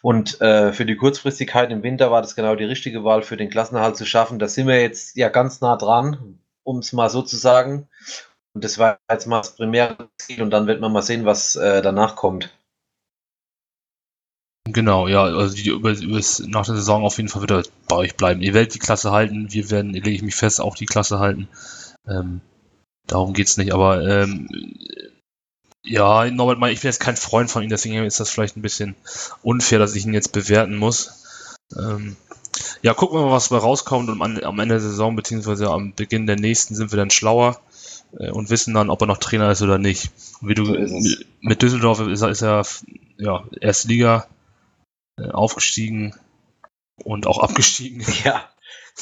Und 0.00 0.40
äh, 0.40 0.72
für 0.72 0.86
die 0.86 0.96
Kurzfristigkeit 0.96 1.70
im 1.70 1.82
Winter 1.82 2.10
war 2.10 2.22
das 2.22 2.34
genau 2.34 2.54
die 2.54 2.64
richtige 2.64 3.04
Wahl 3.04 3.22
für 3.22 3.36
den 3.36 3.50
Klassenerhalt 3.50 3.96
zu 3.96 4.06
schaffen. 4.06 4.38
Da 4.38 4.48
sind 4.48 4.66
wir 4.66 4.80
jetzt 4.80 5.16
ja 5.16 5.28
ganz 5.28 5.60
nah 5.60 5.76
dran, 5.76 6.38
um 6.62 6.78
es 6.78 6.92
mal 6.94 7.10
so 7.10 7.20
zu 7.22 7.36
sagen. 7.36 7.88
Und 8.54 8.64
das 8.64 8.78
war 8.78 8.98
jetzt 9.10 9.26
mal 9.26 9.38
das 9.38 9.54
primäre 9.54 10.08
Ziel 10.16 10.42
und 10.42 10.50
dann 10.50 10.66
wird 10.66 10.80
man 10.80 10.92
mal 10.92 11.02
sehen, 11.02 11.26
was 11.26 11.56
äh, 11.56 11.82
danach 11.82 12.16
kommt. 12.16 12.57
Genau, 14.72 15.08
ja, 15.08 15.22
also 15.22 15.54
die, 15.54 15.68
über, 15.68 15.92
über, 15.92 16.20
nach 16.46 16.66
der 16.66 16.76
Saison 16.76 17.04
auf 17.04 17.16
jeden 17.16 17.28
Fall 17.28 17.42
wieder 17.42 17.62
bei 17.88 17.96
euch 17.96 18.16
bleiben. 18.16 18.42
Ihr 18.42 18.54
werdet 18.54 18.74
die 18.74 18.78
Klasse 18.78 19.12
halten, 19.12 19.52
wir 19.52 19.70
werden, 19.70 19.92
lege 19.92 20.10
ich 20.10 20.22
mich 20.22 20.34
fest, 20.34 20.60
auch 20.60 20.74
die 20.74 20.86
Klasse 20.86 21.18
halten. 21.18 21.48
Ähm, 22.06 22.40
darum 23.06 23.32
geht's 23.32 23.56
nicht, 23.56 23.72
aber 23.72 24.06
ähm, 24.06 24.48
ja, 25.84 26.30
Norbert, 26.30 26.58
ich 26.70 26.80
bin 26.80 26.88
jetzt 26.88 27.00
kein 27.00 27.16
Freund 27.16 27.50
von 27.50 27.62
ihm, 27.62 27.70
deswegen 27.70 28.04
ist 28.04 28.20
das 28.20 28.30
vielleicht 28.30 28.56
ein 28.56 28.62
bisschen 28.62 28.94
unfair, 29.42 29.78
dass 29.78 29.94
ich 29.94 30.04
ihn 30.04 30.12
jetzt 30.12 30.32
bewerten 30.32 30.76
muss. 30.76 31.54
Ähm, 31.76 32.16
ja, 32.82 32.92
gucken 32.92 33.18
wir 33.18 33.26
mal, 33.26 33.32
was 33.32 33.48
da 33.48 33.58
rauskommt 33.58 34.08
und 34.10 34.20
am, 34.20 34.38
am 34.38 34.58
Ende 34.58 34.74
der 34.74 34.80
Saison, 34.80 35.16
beziehungsweise 35.16 35.70
am 35.70 35.94
Beginn 35.94 36.26
der 36.26 36.36
nächsten 36.36 36.74
sind 36.74 36.92
wir 36.92 36.98
dann 36.98 37.10
schlauer 37.10 37.60
äh, 38.18 38.30
und 38.30 38.50
wissen 38.50 38.74
dann, 38.74 38.90
ob 38.90 39.00
er 39.00 39.06
noch 39.06 39.18
Trainer 39.18 39.50
ist 39.50 39.62
oder 39.62 39.78
nicht. 39.78 40.10
Wie 40.42 40.54
du 40.54 40.64
so 40.64 40.74
mit 41.40 41.62
Düsseldorf 41.62 42.00
ist 42.00 42.22
er, 42.22 42.28
ist 42.28 42.42
er 42.42 42.66
ja, 43.16 43.44
erste 43.60 43.88
Liga 43.88 44.26
äh, 44.26 44.37
aufgestiegen 45.32 46.14
und 47.04 47.26
auch 47.26 47.38
abgestiegen. 47.38 48.04
Ja, 48.24 48.44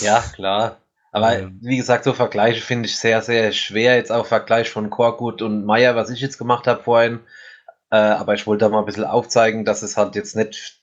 ja, 0.00 0.20
klar. 0.35 0.76
Aber 1.12 1.38
ähm, 1.38 1.58
wie 1.62 1.78
gesagt, 1.78 2.04
so 2.04 2.12
Vergleiche 2.12 2.61
finde 2.61 2.88
ich 2.88 2.99
sehr, 2.99 3.23
sehr 3.23 3.52
schwer. 3.52 3.96
Jetzt 3.96 4.12
auch 4.12 4.26
Vergleich 4.26 4.68
von 4.68 4.90
Korkut 4.90 5.40
und 5.40 5.64
Meier, 5.64 5.96
was 5.96 6.11
ich 6.11 6.20
jetzt 6.20 6.37
gemacht 6.37 6.66
habe 6.66 6.82
vorhin. 6.82 7.20
Äh, 7.90 7.96
aber 7.96 8.35
ich 8.35 8.46
wollte 8.46 8.66
da 8.66 8.68
mal 8.68 8.80
ein 8.80 8.85
bisschen 8.85 9.04
aufzeigen, 9.04 9.64
dass 9.64 9.82
es 9.82 9.96
halt 9.96 10.14
jetzt 10.14 10.37
nicht, 10.37 10.82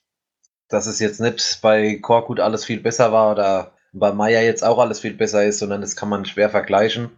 dass 0.68 0.86
es 0.86 0.98
jetzt 0.98 1.20
nicht 1.20 1.60
bei 1.62 1.96
Korkut 2.02 2.40
alles 2.40 2.64
viel 2.64 2.80
besser 2.80 3.12
war 3.12 3.30
oder 3.30 3.72
bei 3.92 4.12
Meier 4.12 4.42
jetzt 4.42 4.64
auch 4.64 4.78
alles 4.78 4.98
viel 4.98 5.14
besser 5.14 5.44
ist, 5.44 5.60
sondern 5.60 5.82
das 5.82 5.94
kann 5.94 6.08
man 6.08 6.24
schwer 6.24 6.50
vergleichen. 6.50 7.10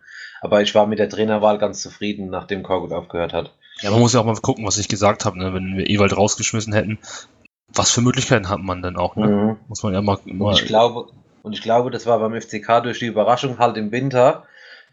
Aber 0.43 0.61
ich 0.61 0.75
war 0.75 0.87
mit 0.87 0.99
der 0.99 1.09
Trainerwahl 1.09 1.57
ganz 1.57 1.81
zufrieden, 1.81 2.29
nachdem 2.29 2.63
Korkut 2.63 2.93
aufgehört 2.93 3.33
hat. 3.33 3.53
Ja, 3.81 3.91
man 3.91 4.01
muss 4.01 4.13
ja 4.13 4.21
auch 4.21 4.25
mal 4.25 4.35
gucken, 4.37 4.67
was 4.67 4.79
ich 4.79 4.89
gesagt 4.89 5.25
habe. 5.25 5.39
Ne? 5.39 5.55
Wenn 5.55 5.77
wir 5.77 5.89
Ewald 5.89 6.17
rausgeschmissen 6.17 6.73
hätten, 6.73 6.99
was 7.77 7.91
für 7.91 8.01
Möglichkeiten 8.01 8.49
hat 8.49 8.61
man 8.61 8.83
denn 8.83 8.97
auch? 8.97 9.17
Ne? 9.17 9.27
Mhm. 9.27 9.57
Muss 9.69 9.83
man 9.83 9.93
ja 9.93 10.03
mal. 10.03 10.19
mal 10.25 10.55
ich 10.55 10.67
glaube, 10.67 11.11
und 11.43 11.53
ich 11.53 11.63
glaube, 11.63 11.91
das 11.91 12.07
war 12.07 12.19
beim 12.19 12.41
FCK 12.41 12.83
durch 12.83 12.99
die 12.99 13.07
Überraschung 13.07 13.59
halt 13.59 13.77
im 13.77 13.93
Winter, 13.93 14.45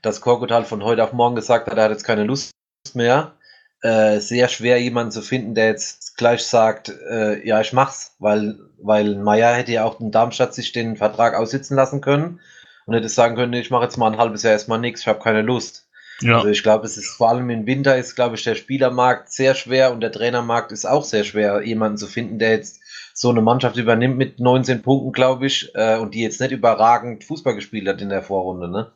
dass 0.02 0.22
Korkut 0.22 0.52
halt 0.52 0.68
von 0.68 0.84
heute 0.84 1.04
auf 1.04 1.14
morgen 1.14 1.36
gesagt 1.36 1.68
hat, 1.70 1.78
er 1.78 1.86
hat 1.86 1.92
jetzt 1.92 2.04
keine 2.04 2.24
Lust 2.26 2.52
mehr. 2.94 3.34
Äh, 3.82 4.20
sehr 4.20 4.48
schwer, 4.48 4.82
jemanden 4.82 5.12
zu 5.12 5.22
finden, 5.22 5.56
der 5.56 5.68
jetzt 5.68 6.16
gleich 6.16 6.46
sagt, 6.46 6.90
äh, 7.10 7.46
ja, 7.46 7.60
ich 7.60 7.74
mach's, 7.74 8.16
weil, 8.20 8.60
weil 8.82 9.16
Meier 9.16 9.54
hätte 9.54 9.74
ja 9.74 9.84
auch 9.84 10.00
in 10.00 10.12
Darmstadt 10.12 10.54
sich 10.54 10.72
den 10.72 10.96
Vertrag 10.96 11.36
aussitzen 11.36 11.76
lassen 11.76 12.00
können 12.00 12.40
und 12.86 12.94
hätte 12.94 13.10
sagen 13.10 13.36
können, 13.36 13.54
ich 13.54 13.72
mache 13.72 13.84
jetzt 13.84 13.98
mal 13.98 14.12
ein 14.12 14.18
halbes 14.18 14.44
Jahr 14.44 14.54
erstmal 14.54 14.80
nichts, 14.80 15.02
ich 15.02 15.08
habe 15.08 15.20
keine 15.20 15.42
Lust. 15.42 15.83
Ja. 16.24 16.38
Also 16.38 16.48
ich 16.50 16.64
glaube, 16.64 16.86
es 16.86 16.98
ist 16.98 17.10
vor 17.10 17.30
allem 17.30 17.50
im 17.50 17.66
Winter 17.66 17.98
ist, 17.98 18.16
glaube 18.16 18.36
ich, 18.36 18.44
der 18.44 18.56
Spielermarkt 18.56 19.32
sehr 19.32 19.56
schwer 19.56 19.92
und 19.92 20.02
der 20.02 20.12
Trainermarkt 20.12 20.72
ist 20.72 20.86
auch 20.86 21.04
sehr 21.04 21.24
schwer, 21.24 21.62
jemanden 21.64 21.98
zu 21.98 22.08
finden, 22.08 22.40
der 22.40 22.52
jetzt 22.52 22.80
so 23.14 23.30
eine 23.30 23.42
Mannschaft 23.42 23.78
übernimmt 23.78 24.18
mit 24.18 24.40
19 24.40 24.82
Punkten, 24.82 25.12
glaube 25.12 25.46
ich, 25.46 25.70
äh, 25.76 25.98
und 25.98 26.14
die 26.14 26.22
jetzt 26.22 26.42
nicht 26.42 26.52
überragend 26.52 27.24
Fußball 27.24 27.56
gespielt 27.56 27.88
hat 27.88 28.02
in 28.02 28.10
der 28.10 28.24
Vorrunde, 28.24 28.68
ne? 28.68 28.92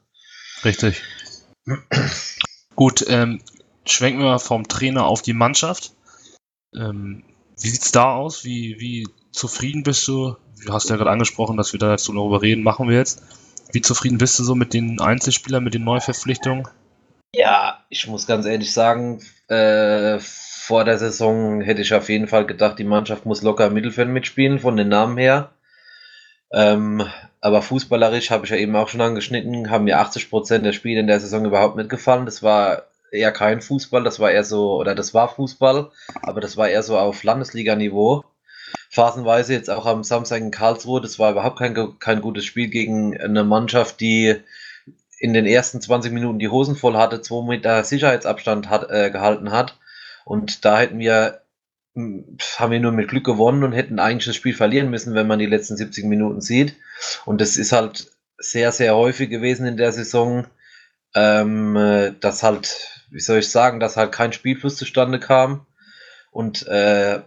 Richtig. 0.63 1.03
Gut, 2.75 3.05
ähm, 3.07 3.41
schwenken 3.85 4.21
wir 4.21 4.39
vom 4.39 4.67
Trainer 4.67 5.05
auf 5.05 5.21
die 5.21 5.33
Mannschaft. 5.33 5.93
Ähm, 6.75 7.23
wie 7.59 7.69
sieht's 7.69 7.91
da 7.91 8.13
aus? 8.13 8.43
Wie, 8.43 8.77
wie 8.79 9.07
zufrieden 9.31 9.83
bist 9.83 10.07
du? 10.07 10.35
Du 10.65 10.73
hast 10.73 10.89
ja 10.89 10.95
gerade 10.95 11.11
angesprochen, 11.11 11.57
dass 11.57 11.73
wir 11.73 11.79
da 11.79 11.91
jetzt 11.91 12.07
darüber 12.07 12.41
reden, 12.41 12.63
machen 12.63 12.89
wir 12.89 12.97
jetzt. 12.97 13.21
Wie 13.71 13.81
zufrieden 13.81 14.17
bist 14.17 14.39
du 14.39 14.43
so 14.43 14.55
mit 14.55 14.73
den 14.73 14.99
Einzelspielern, 14.99 15.63
mit 15.63 15.73
den 15.73 15.83
Neuverpflichtungen? 15.83 16.67
Ja, 17.33 17.85
ich 17.89 18.07
muss 18.07 18.25
ganz 18.27 18.45
ehrlich 18.45 18.73
sagen, 18.73 19.21
äh, 19.49 20.17
vor 20.19 20.83
der 20.85 20.97
Saison 20.97 21.61
hätte 21.61 21.81
ich 21.81 21.93
auf 21.93 22.09
jeden 22.09 22.27
Fall 22.27 22.45
gedacht, 22.45 22.79
die 22.79 22.83
Mannschaft 22.83 23.25
muss 23.25 23.41
locker 23.41 23.67
im 23.67 23.73
Mittelfeld 23.73 24.09
mitspielen, 24.09 24.59
von 24.59 24.75
den 24.75 24.89
Namen 24.89 25.17
her. 25.17 25.51
Ähm, 26.51 27.05
aber 27.41 27.61
fußballerisch 27.61 28.31
habe 28.31 28.45
ich 28.45 28.51
ja 28.51 28.57
eben 28.57 28.75
auch 28.75 28.89
schon 28.89 29.01
angeschnitten, 29.01 29.69
haben 29.69 29.85
mir 29.85 29.99
80% 29.99 30.59
der 30.59 30.73
Spiele 30.73 30.99
in 31.01 31.07
der 31.07 31.19
Saison 31.19 31.45
überhaupt 31.45 31.75
nicht 31.75 31.89
gefallen. 31.89 32.25
Das 32.25 32.43
war 32.43 32.83
eher 33.11 33.31
kein 33.31 33.61
Fußball, 33.61 34.03
das 34.03 34.19
war 34.19 34.31
eher 34.31 34.43
so, 34.43 34.75
oder 34.77 34.95
das 34.95 35.13
war 35.13 35.29
Fußball, 35.29 35.91
aber 36.23 36.41
das 36.41 36.57
war 36.57 36.69
eher 36.69 36.83
so 36.83 36.97
auf 36.97 37.23
Landesliga-Niveau. 37.23 38.23
Phasenweise 38.89 39.53
jetzt 39.53 39.69
auch 39.69 39.85
am 39.85 40.03
Samstag 40.03 40.41
in 40.41 40.51
Karlsruhe, 40.51 41.01
das 41.01 41.19
war 41.19 41.31
überhaupt 41.31 41.59
kein, 41.59 41.99
kein 41.99 42.21
gutes 42.21 42.45
Spiel 42.45 42.67
gegen 42.69 43.17
eine 43.17 43.43
Mannschaft, 43.43 44.01
die 44.01 44.35
in 45.19 45.33
den 45.33 45.45
ersten 45.45 45.81
20 45.81 46.11
Minuten 46.11 46.39
die 46.39 46.49
Hosen 46.49 46.75
voll 46.75 46.95
hatte, 46.95 47.21
zwei 47.21 47.45
Meter 47.45 47.83
Sicherheitsabstand 47.83 48.69
hat, 48.69 48.89
äh, 48.89 49.09
gehalten 49.09 49.51
hat. 49.51 49.77
Und 50.25 50.65
da 50.65 50.79
hätten 50.79 50.99
wir, 50.99 51.41
hm, 51.95 52.37
haben 52.57 52.71
wir 52.71 52.79
nur 52.79 52.91
mit 52.91 53.09
Glück 53.09 53.25
gewonnen 53.25 53.63
und 53.63 53.73
hätten 53.73 53.99
eigentlich 53.99 54.25
das 54.25 54.35
Spiel 54.35 54.53
verlieren 54.53 54.89
müssen, 54.89 55.15
wenn 55.15 55.27
man 55.27 55.39
die 55.39 55.45
letzten 55.45 55.77
70 55.77 56.05
Minuten 56.05 56.41
sieht. 56.41 56.75
Und 57.25 57.41
das 57.41 57.57
ist 57.57 57.71
halt 57.71 58.11
sehr, 58.37 58.71
sehr 58.71 58.95
häufig 58.95 59.29
gewesen 59.29 59.65
in 59.65 59.77
der 59.77 59.91
Saison, 59.91 60.45
ähm, 61.15 61.75
äh, 61.75 62.13
dass 62.19 62.43
halt, 62.43 63.05
wie 63.09 63.19
soll 63.19 63.39
ich 63.39 63.49
sagen, 63.49 63.79
dass 63.79 63.97
halt 63.97 64.11
kein 64.11 64.33
Spielfluss 64.33 64.77
zustande 64.77 65.19
kam. 65.19 65.65
Und 66.31 66.67
äh, 66.67 67.21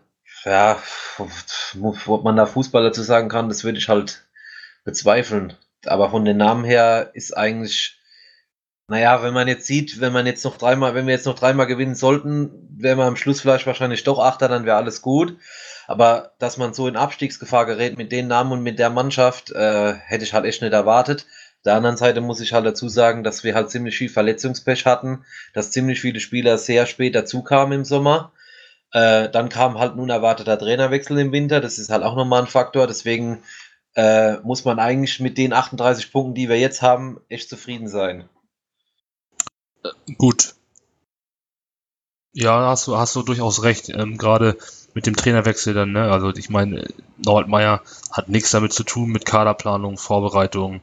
ja, 0.45 0.83
ob 1.19 2.25
man 2.25 2.37
da 2.37 2.47
Fußball 2.47 2.83
dazu 2.83 3.03
sagen 3.03 3.29
kann, 3.29 3.49
das 3.49 3.65
würde 3.65 3.79
ich 3.79 3.89
halt 3.89 4.25
bezweifeln. 4.85 5.55
Aber 5.87 6.11
von 6.11 6.25
den 6.25 6.37
Namen 6.37 6.65
her 6.65 7.11
ist 7.15 7.37
eigentlich, 7.37 7.99
naja, 8.89 9.23
wenn 9.23 9.35
man 9.35 9.49
jetzt 9.49 9.67
sieht, 9.67 10.01
wenn 10.01 10.13
man 10.13 10.27
jetzt 10.27 10.45
noch 10.45 10.59
dreimal, 10.59 10.95
wenn 10.95 11.07
wir 11.07 11.15
jetzt 11.15 11.27
noch 11.27 11.39
dreimal 11.39 11.67
gewinnen 11.67 11.95
sollten, 11.95 12.51
wären 12.77 12.99
wir 12.99 13.05
am 13.05 13.17
Schluss 13.17 13.41
vielleicht 13.41 13.67
wahrscheinlich 13.67 14.05
doch 14.05 14.19
Achter, 14.19 14.49
dann 14.49 14.67
wäre 14.67 14.77
alles 14.77 15.03
gut. 15.03 15.37
Aber 15.87 16.33
dass 16.39 16.57
man 16.57 16.75
so 16.75 16.87
in 16.87 16.97
Abstiegsgefahr 16.97 17.67
gerät 17.67 17.99
mit 17.99 18.13
den 18.13 18.29
Namen 18.29 18.53
und 18.53 18.63
mit 18.63 18.79
der 18.79 18.91
Mannschaft, 18.91 19.51
äh, 19.51 19.95
hätte 19.95 20.25
ich 20.25 20.35
halt 20.35 20.45
echt 20.45 20.63
nicht 20.63 20.73
erwartet. 20.73 21.27
Der 21.65 21.75
anderen 21.75 21.97
Seite 21.97 22.21
muss 22.21 22.41
ich 22.41 22.53
halt 22.53 22.65
dazu 22.65 22.89
sagen, 22.89 23.23
dass 23.23 23.45
wir 23.45 23.55
halt 23.55 23.71
ziemlich 23.71 23.97
viel 23.97 24.09
Verletzungspech 24.09 24.87
hatten, 24.87 25.25
dass 25.53 25.71
ziemlich 25.71 26.01
viele 26.01 26.21
Spieler 26.21 26.59
sehr 26.59 26.87
spät 26.87 27.15
dazu 27.15 27.43
kamen 27.43 27.73
im 27.73 27.85
Sommer. 27.85 28.33
Äh, 28.93 29.29
dann 29.29 29.49
kam 29.49 29.79
halt 29.79 29.95
ein 29.95 30.01
unerwarteter 30.01 30.59
Trainerwechsel 30.59 31.19
im 31.19 31.33
Winter, 31.33 31.61
das 31.61 31.79
ist 31.79 31.91
halt 31.91 32.03
auch 32.03 32.17
nochmal 32.17 32.43
ein 32.43 32.49
Faktor. 32.49 32.87
Deswegen 32.87 33.43
äh, 33.95 34.37
muss 34.39 34.65
man 34.65 34.79
eigentlich 34.79 35.21
mit 35.21 35.39
den 35.39 35.53
38 35.53 36.13
Punkten, 36.13 36.35
die 36.35 36.49
wir 36.49 36.59
jetzt 36.59 36.83
haben, 36.83 37.21
echt 37.29 37.49
zufrieden 37.49 37.89
sein. 37.89 38.29
Gut. 40.19 40.55
Ja, 42.33 42.69
hast 42.69 42.87
du, 42.87 42.97
hast 42.97 43.17
du 43.17 43.23
durchaus 43.23 43.63
recht. 43.63 43.89
Ähm, 43.89 44.17
Gerade 44.17 44.57
mit 44.95 45.07
dem 45.07 45.17
Trainerwechsel 45.17 45.75
dann, 45.75 45.93
ne? 45.93 46.11
Also 46.11 46.31
ich 46.31 46.51
meine, 46.51 46.87
Norbert 47.25 47.49
Meyer 47.49 47.83
hat 48.13 48.29
nichts 48.29 48.51
damit 48.51 48.73
zu 48.73 48.85
tun 48.85 49.11
mit 49.11 49.25
Kaderplanung, 49.25 49.99
Vorbereitung 49.99 50.81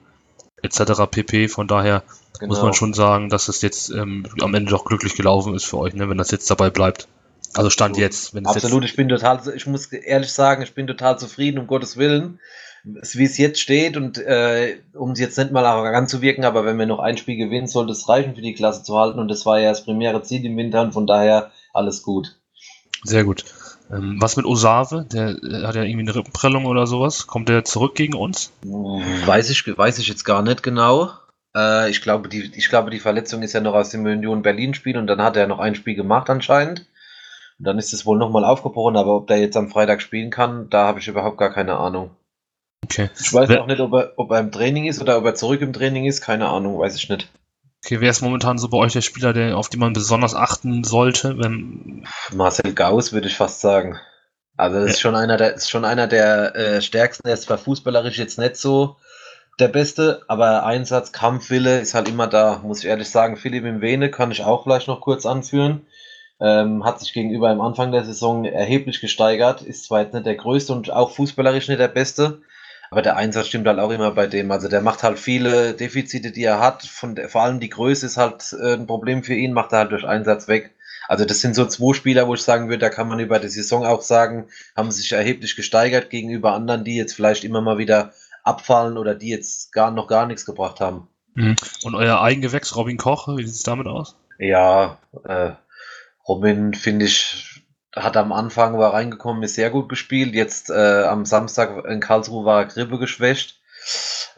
etc. 0.61 1.03
pp. 1.09 1.47
Von 1.47 1.67
daher 1.67 2.03
genau. 2.39 2.53
muss 2.53 2.61
man 2.61 2.73
schon 2.73 2.93
sagen, 2.93 3.29
dass 3.29 3.47
es 3.47 3.61
jetzt 3.61 3.89
ähm, 3.89 4.27
am 4.41 4.53
Ende 4.53 4.71
doch 4.71 4.85
glücklich 4.85 5.15
gelaufen 5.15 5.55
ist 5.55 5.65
für 5.65 5.77
euch, 5.77 5.93
ne? 5.93 6.09
wenn 6.09 6.17
das 6.17 6.31
jetzt 6.31 6.49
dabei 6.49 6.69
bleibt. 6.69 7.07
Also 7.53 7.69
Stand 7.69 7.95
so. 7.95 8.01
jetzt. 8.01 8.35
Absolut, 8.35 8.83
jetzt 8.83 8.91
ich 8.91 8.95
bin 8.97 9.07
total, 9.07 9.41
ich 9.55 9.65
muss 9.67 9.87
ehrlich 9.87 10.31
sagen, 10.31 10.63
ich 10.63 10.73
bin 10.73 10.87
total 10.87 11.17
zufrieden, 11.17 11.59
um 11.59 11.67
Gottes 11.67 11.95
Willen 11.95 12.39
wie 12.87 13.23
es 13.23 13.37
jetzt 13.37 13.59
steht 13.59 13.97
und 13.97 14.17
äh, 14.17 14.77
um 14.93 15.11
es 15.11 15.19
jetzt 15.19 15.37
nicht 15.37 15.51
mal 15.51 15.65
arrogant 15.65 16.09
zu 16.09 16.21
wirken, 16.21 16.45
aber 16.45 16.65
wenn 16.65 16.77
wir 16.77 16.85
noch 16.85 16.99
ein 16.99 17.17
Spiel 17.17 17.37
gewinnen, 17.37 17.67
sollte 17.67 17.91
es 17.91 18.07
reichen 18.07 18.35
für 18.35 18.41
die 18.41 18.53
Klasse 18.53 18.83
zu 18.83 18.97
halten 18.97 19.19
und 19.19 19.27
das 19.27 19.45
war 19.45 19.59
ja 19.59 19.69
das 19.69 19.83
primäre 19.83 20.23
Ziel 20.23 20.45
im 20.45 20.57
Winter 20.57 20.81
und 20.81 20.93
von 20.93 21.07
daher 21.07 21.51
alles 21.73 22.03
gut. 22.03 22.37
Sehr 23.03 23.23
gut. 23.23 23.43
Ähm, 23.91 24.17
was 24.19 24.35
mit 24.35 24.45
Osave? 24.45 25.05
Der, 25.11 25.35
der, 25.35 25.67
hat 25.67 25.75
ja 25.75 25.83
irgendwie 25.83 26.09
eine 26.09 26.15
Rippenprellung 26.15 26.65
oder 26.65 26.87
sowas. 26.87 27.27
Kommt 27.27 27.49
der 27.49 27.63
zurück 27.63 27.95
gegen 27.95 28.15
uns? 28.15 28.51
Weiß 28.63 29.49
ich, 29.49 29.65
weiß 29.65 29.99
ich 29.99 30.07
jetzt 30.07 30.25
gar 30.25 30.41
nicht 30.41 30.63
genau. 30.63 31.11
Äh, 31.55 31.89
ich, 31.89 32.01
glaube, 32.01 32.27
die, 32.27 32.51
ich 32.55 32.69
glaube, 32.69 32.89
die 32.89 32.99
Verletzung 32.99 33.41
ist 33.43 33.53
ja 33.53 33.61
noch 33.61 33.75
aus 33.75 33.89
dem 33.89 34.05
Union 34.05 34.41
Berlin-Spiel 34.41 34.97
und 34.97 35.07
dann 35.07 35.21
hat 35.21 35.37
er 35.37 35.47
noch 35.47 35.59
ein 35.59 35.75
Spiel 35.75 35.95
gemacht 35.95 36.29
anscheinend. 36.29 36.85
Und 37.59 37.65
dann 37.65 37.79
ist 37.79 37.93
es 37.93 38.05
wohl 38.05 38.17
nochmal 38.17 38.45
aufgebrochen, 38.45 38.97
aber 38.97 39.15
ob 39.15 39.27
der 39.27 39.39
jetzt 39.39 39.57
am 39.57 39.69
Freitag 39.69 40.01
spielen 40.01 40.29
kann, 40.29 40.69
da 40.69 40.85
habe 40.85 40.99
ich 40.99 41.07
überhaupt 41.07 41.37
gar 41.37 41.51
keine 41.53 41.77
Ahnung. 41.77 42.11
Okay. 42.89 43.09
Ich 43.19 43.33
weiß 43.33 43.49
auch 43.57 43.67
nicht, 43.67 43.81
ob 43.81 43.93
er, 43.93 44.13
ob 44.15 44.31
er 44.31 44.39
im 44.39 44.51
Training 44.51 44.85
ist 44.85 45.01
oder 45.01 45.17
ob 45.17 45.25
er 45.25 45.35
zurück 45.35 45.61
im 45.61 45.73
Training 45.73 46.05
ist. 46.05 46.21
Keine 46.21 46.47
Ahnung, 46.47 46.79
weiß 46.79 46.95
ich 46.95 47.09
nicht. 47.09 47.29
Okay, 47.83 47.99
wer 47.99 48.09
ist 48.09 48.21
momentan 48.21 48.57
so 48.57 48.69
bei 48.69 48.77
euch 48.77 48.93
der 48.93 49.01
Spieler, 49.01 49.33
der, 49.33 49.57
auf 49.57 49.69
den 49.69 49.81
man 49.81 49.93
besonders 49.93 50.33
achten 50.33 50.83
sollte? 50.83 51.37
Wenn, 51.37 52.07
Marcel 52.33 52.73
Gauss 52.73 53.11
würde 53.11 53.27
ich 53.27 53.35
fast 53.35 53.59
sagen. 53.59 53.99
Also 54.55 54.79
das 54.79 54.91
ist 54.91 55.01
schon 55.01 55.15
einer 55.15 55.37
der 55.37 55.53
ist 55.53 55.69
schon 55.69 55.85
einer 55.85 56.07
der 56.07 56.55
äh, 56.55 56.81
stärksten. 56.81 57.27
Er 57.27 57.35
ist 57.35 57.43
zwar 57.43 57.57
fußballerisch 57.57 58.17
jetzt 58.17 58.39
nicht 58.39 58.55
so 58.55 58.95
der 59.59 59.67
Beste, 59.67 60.23
aber 60.27 60.65
Einsatz, 60.65 61.11
Kampfwille 61.11 61.79
ist 61.79 61.93
halt 61.93 62.07
immer 62.07 62.27
da, 62.27 62.61
muss 62.63 62.79
ich 62.79 62.85
ehrlich 62.85 63.09
sagen. 63.09 63.37
Philipp 63.37 63.65
im 63.65 63.81
Vene 63.81 64.09
kann 64.09 64.31
ich 64.31 64.43
auch 64.43 64.63
gleich 64.63 64.87
noch 64.87 65.01
kurz 65.01 65.25
anführen. 65.25 65.85
Ähm, 66.39 66.85
hat 66.85 66.99
sich 66.99 67.13
gegenüber 67.13 67.49
am 67.49 67.61
Anfang 67.61 67.91
der 67.91 68.03
Saison 68.03 68.45
erheblich 68.45 69.01
gesteigert, 69.01 69.61
ist 69.61 69.85
zwar 69.85 70.01
jetzt 70.01 70.13
nicht 70.13 70.25
der 70.25 70.35
größte 70.35 70.71
und 70.71 70.91
auch 70.91 71.11
fußballerisch 71.11 71.67
nicht 71.67 71.79
der 71.79 71.87
beste, 71.87 72.41
aber 72.89 73.01
der 73.01 73.17
Einsatz 73.17 73.47
stimmt 73.47 73.67
halt 73.67 73.79
auch 73.79 73.91
immer 73.91 74.11
bei 74.11 74.27
dem. 74.27 74.51
Also 74.51 74.67
der 74.67 74.81
macht 74.81 75.03
halt 75.03 75.19
viele 75.19 75.73
Defizite, 75.73 76.31
die 76.31 76.43
er 76.43 76.59
hat. 76.59 76.83
Von 76.83 77.15
der, 77.15 77.29
vor 77.29 77.41
allem 77.43 77.59
die 77.59 77.69
Größe 77.69 78.05
ist 78.05 78.17
halt 78.17 78.55
äh, 78.59 78.73
ein 78.73 78.87
Problem 78.87 79.23
für 79.23 79.33
ihn, 79.33 79.53
macht 79.53 79.73
er 79.73 79.79
halt 79.79 79.91
durch 79.91 80.05
Einsatz 80.05 80.47
weg. 80.47 80.73
Also 81.07 81.25
das 81.25 81.39
sind 81.39 81.55
so 81.55 81.65
zwei 81.65 81.93
Spieler, 81.93 82.27
wo 82.27 82.33
ich 82.33 82.41
sagen 82.41 82.67
würde, 82.69 82.79
da 82.79 82.89
kann 82.89 83.07
man 83.07 83.19
über 83.19 83.39
die 83.39 83.47
Saison 83.47 83.85
auch 83.85 84.01
sagen, 84.01 84.47
haben 84.75 84.91
sich 84.91 85.11
erheblich 85.11 85.55
gesteigert 85.55 86.09
gegenüber 86.09 86.53
anderen, 86.53 86.83
die 86.83 86.95
jetzt 86.95 87.13
vielleicht 87.13 87.43
immer 87.43 87.61
mal 87.61 87.77
wieder 87.77 88.13
abfallen 88.43 88.97
oder 88.97 89.15
die 89.15 89.29
jetzt 89.29 89.71
gar 89.71 89.91
noch 89.91 90.07
gar 90.07 90.25
nichts 90.25 90.45
gebracht 90.45 90.79
haben. 90.79 91.07
und 91.83 91.95
euer 91.95 92.21
Eigengewächs, 92.21 92.75
Robin 92.75 92.97
Koch, 92.97 93.27
wie 93.37 93.43
sieht 93.43 93.55
es 93.55 93.63
damit 93.63 93.87
aus? 93.87 94.17
Ja, 94.39 94.97
äh, 95.23 95.51
Robin 96.27 96.73
finde 96.73 97.05
ich 97.05 97.56
hat 98.03 98.17
am 98.17 98.31
Anfang 98.31 98.77
war 98.77 98.93
reingekommen, 98.93 99.43
ist 99.43 99.55
sehr 99.55 99.69
gut 99.69 99.89
gespielt. 99.89 100.33
Jetzt 100.33 100.69
äh, 100.69 101.03
am 101.03 101.25
Samstag 101.25 101.85
in 101.85 101.99
Karlsruhe 101.99 102.45
war 102.45 102.61
er 102.61 102.65
Grippe 102.65 102.99
geschwächt. 102.99 103.59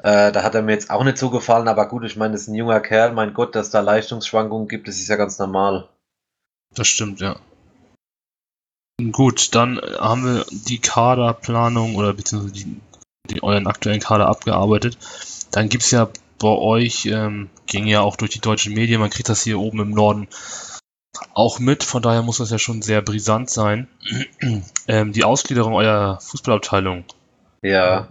Äh, 0.03 0.31
da 0.31 0.43
hat 0.43 0.55
er 0.55 0.61
mir 0.61 0.73
jetzt 0.73 0.91
auch 0.91 1.03
nicht 1.03 1.17
so 1.17 1.29
gefallen, 1.29 1.67
aber 1.67 1.87
gut, 1.87 2.03
ich 2.05 2.15
meine, 2.15 2.33
das 2.33 2.43
ist 2.43 2.47
ein 2.49 2.55
junger 2.55 2.79
Kerl, 2.79 3.13
mein 3.13 3.33
Gott, 3.33 3.55
dass 3.55 3.69
da 3.69 3.81
Leistungsschwankungen 3.81 4.67
gibt, 4.67 4.87
das 4.87 4.97
ist 4.97 5.09
ja 5.09 5.15
ganz 5.15 5.39
normal. 5.39 5.89
Das 6.75 6.87
stimmt, 6.87 7.19
ja. 7.19 7.35
Gut, 9.11 9.55
dann 9.55 9.77
äh, 9.77 9.95
haben 9.99 10.25
wir 10.25 10.45
die 10.51 10.79
Kaderplanung 10.79 11.95
oder 11.95 12.13
beziehungsweise 12.13 12.53
die, 12.53 12.79
die, 13.29 13.43
euren 13.43 13.67
aktuellen 13.67 14.01
Kader 14.01 14.27
abgearbeitet. 14.27 14.97
Dann 15.51 15.69
gibt's 15.69 15.91
ja 15.91 16.09
bei 16.37 16.49
euch, 16.49 17.05
ähm, 17.05 17.49
ging 17.65 17.87
ja 17.87 18.01
auch 18.01 18.15
durch 18.15 18.31
die 18.31 18.41
deutschen 18.41 18.73
Medien, 18.73 19.01
man 19.01 19.09
kriegt 19.09 19.29
das 19.29 19.43
hier 19.43 19.59
oben 19.59 19.79
im 19.79 19.91
Norden 19.91 20.27
auch 21.33 21.59
mit, 21.59 21.83
von 21.83 22.01
daher 22.01 22.21
muss 22.21 22.37
das 22.37 22.49
ja 22.51 22.59
schon 22.59 22.81
sehr 22.81 23.01
brisant 23.01 23.49
sein. 23.49 23.87
ähm, 24.87 25.11
die 25.13 25.23
Ausgliederung 25.23 25.73
eurer 25.73 26.19
Fußballabteilung, 26.21 27.05
Ja. 27.61 28.07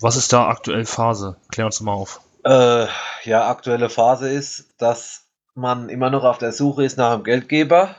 was 0.00 0.16
ist 0.16 0.32
da 0.32 0.48
aktuell 0.48 0.84
Phase? 0.84 1.36
Klär 1.50 1.66
uns 1.66 1.80
mal 1.80 1.92
auf. 1.92 2.20
Äh, 2.44 2.86
ja, 3.24 3.48
aktuelle 3.48 3.88
Phase 3.90 4.30
ist, 4.30 4.74
dass 4.78 5.24
man 5.54 5.88
immer 5.88 6.10
noch 6.10 6.24
auf 6.24 6.38
der 6.38 6.52
Suche 6.52 6.84
ist 6.84 6.96
nach 6.98 7.12
einem 7.12 7.24
Geldgeber. 7.24 7.96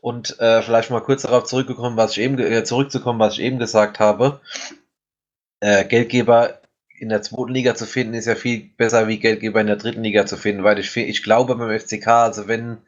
Und 0.00 0.38
äh, 0.38 0.60
vielleicht 0.62 0.90
mal 0.90 1.00
kurz 1.00 1.22
darauf 1.22 1.44
zurückgekommen, 1.44 1.96
was 1.96 2.12
ich 2.12 2.18
eben 2.22 2.38
äh, 2.38 2.64
zurückzukommen, 2.64 3.18
was 3.18 3.34
ich 3.34 3.40
eben 3.40 3.58
gesagt 3.58 4.00
habe. 4.00 4.40
Äh, 5.60 5.84
Geldgeber 5.84 6.61
in 7.02 7.08
der 7.08 7.22
zweiten 7.22 7.52
Liga 7.52 7.74
zu 7.74 7.84
finden, 7.84 8.14
ist 8.14 8.26
ja 8.26 8.36
viel 8.36 8.70
besser 8.76 9.08
wie 9.08 9.18
Geldgeber 9.18 9.60
in 9.60 9.66
der 9.66 9.76
dritten 9.76 10.04
Liga 10.04 10.24
zu 10.24 10.36
finden, 10.36 10.62
weil 10.62 10.78
ich, 10.78 10.96
ich 10.96 11.24
glaube 11.24 11.56
beim 11.56 11.76
FCK, 11.76 12.06
also 12.06 12.46
wenn 12.46 12.78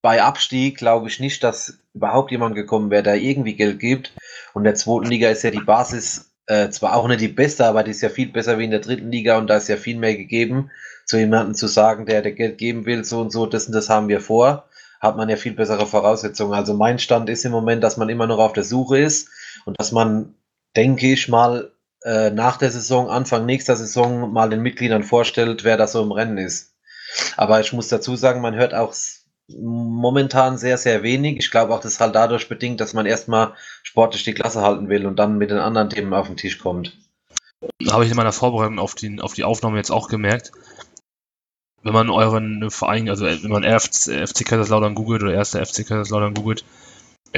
bei 0.00 0.22
Abstieg, 0.22 0.78
glaube 0.78 1.08
ich 1.08 1.20
nicht, 1.20 1.44
dass 1.44 1.78
überhaupt 1.92 2.30
jemand 2.30 2.54
gekommen 2.54 2.90
wäre, 2.90 3.02
der 3.02 3.16
irgendwie 3.16 3.54
Geld 3.54 3.80
gibt. 3.80 4.14
Und 4.54 4.62
in 4.62 4.64
der 4.64 4.76
zweiten 4.76 5.10
Liga 5.10 5.28
ist 5.28 5.42
ja 5.42 5.50
die 5.50 5.60
Basis 5.60 6.32
äh, 6.46 6.70
zwar 6.70 6.96
auch 6.96 7.06
nicht 7.06 7.20
die 7.20 7.28
beste, 7.28 7.66
aber 7.66 7.82
die 7.82 7.90
ist 7.90 8.00
ja 8.00 8.08
viel 8.08 8.28
besser 8.28 8.58
wie 8.58 8.64
in 8.64 8.70
der 8.70 8.80
dritten 8.80 9.12
Liga 9.12 9.36
und 9.36 9.48
da 9.48 9.58
ist 9.58 9.68
ja 9.68 9.76
viel 9.76 9.98
mehr 9.98 10.16
gegeben, 10.16 10.70
zu 11.04 11.18
jemandem 11.18 11.54
zu 11.54 11.66
sagen, 11.66 12.06
der 12.06 12.22
der 12.22 12.32
Geld 12.32 12.56
geben 12.56 12.86
will, 12.86 13.04
so 13.04 13.20
und 13.20 13.30
so, 13.30 13.44
das 13.44 13.66
und 13.66 13.74
das 13.74 13.90
haben 13.90 14.08
wir 14.08 14.20
vor, 14.20 14.70
hat 15.00 15.18
man 15.18 15.28
ja 15.28 15.36
viel 15.36 15.52
bessere 15.52 15.86
Voraussetzungen. 15.86 16.54
Also 16.54 16.72
mein 16.72 16.98
Stand 16.98 17.28
ist 17.28 17.44
im 17.44 17.52
Moment, 17.52 17.84
dass 17.84 17.98
man 17.98 18.08
immer 18.08 18.26
noch 18.26 18.38
auf 18.38 18.54
der 18.54 18.64
Suche 18.64 18.98
ist 18.98 19.28
und 19.66 19.78
dass 19.78 19.92
man, 19.92 20.34
denke 20.76 21.12
ich 21.12 21.28
mal, 21.28 21.72
äh, 22.06 22.30
nach 22.30 22.56
der 22.56 22.70
Saison, 22.70 23.10
Anfang 23.10 23.46
nächster 23.46 23.74
Saison 23.74 24.32
mal 24.32 24.48
den 24.48 24.62
Mitgliedern 24.62 25.02
vorstellt, 25.02 25.64
wer 25.64 25.76
da 25.76 25.88
so 25.88 26.00
im 26.02 26.12
Rennen 26.12 26.38
ist. 26.38 26.76
Aber 27.36 27.60
ich 27.60 27.72
muss 27.72 27.88
dazu 27.88 28.14
sagen, 28.14 28.40
man 28.40 28.54
hört 28.54 28.74
auch 28.74 28.94
momentan 29.48 30.56
sehr, 30.56 30.78
sehr 30.78 31.02
wenig. 31.02 31.38
Ich 31.38 31.50
glaube 31.50 31.74
auch, 31.74 31.80
das 31.80 31.94
ist 31.94 32.00
halt 32.00 32.14
dadurch 32.14 32.48
bedingt, 32.48 32.80
dass 32.80 32.94
man 32.94 33.06
erstmal 33.06 33.54
sportlich 33.82 34.22
die 34.22 34.34
Klasse 34.34 34.62
halten 34.62 34.88
will 34.88 35.04
und 35.04 35.18
dann 35.18 35.36
mit 35.36 35.50
den 35.50 35.58
anderen 35.58 35.90
Themen 35.90 36.14
auf 36.14 36.28
den 36.28 36.36
Tisch 36.36 36.58
kommt. 36.58 36.96
habe 37.90 38.04
ich 38.04 38.10
in 38.10 38.16
meiner 38.16 38.32
Vorbereitung 38.32 38.78
auf 38.78 38.94
die, 38.94 39.20
auf 39.20 39.34
die 39.34 39.44
Aufnahme 39.44 39.78
jetzt 39.78 39.90
auch 39.90 40.08
gemerkt. 40.08 40.52
Wenn 41.82 41.92
man 41.92 42.10
euren 42.10 42.70
Verein, 42.70 43.08
also 43.08 43.26
wenn 43.26 43.50
man 43.50 43.64
FC, 43.64 44.46
Kaiserslautern 44.46 44.94
googelt 44.94 45.22
oder 45.22 45.34
erster 45.34 45.64
FC 45.64 45.86
Kaiserslautern 45.86 46.34
googelt, 46.34 46.62
äh, 46.62 46.86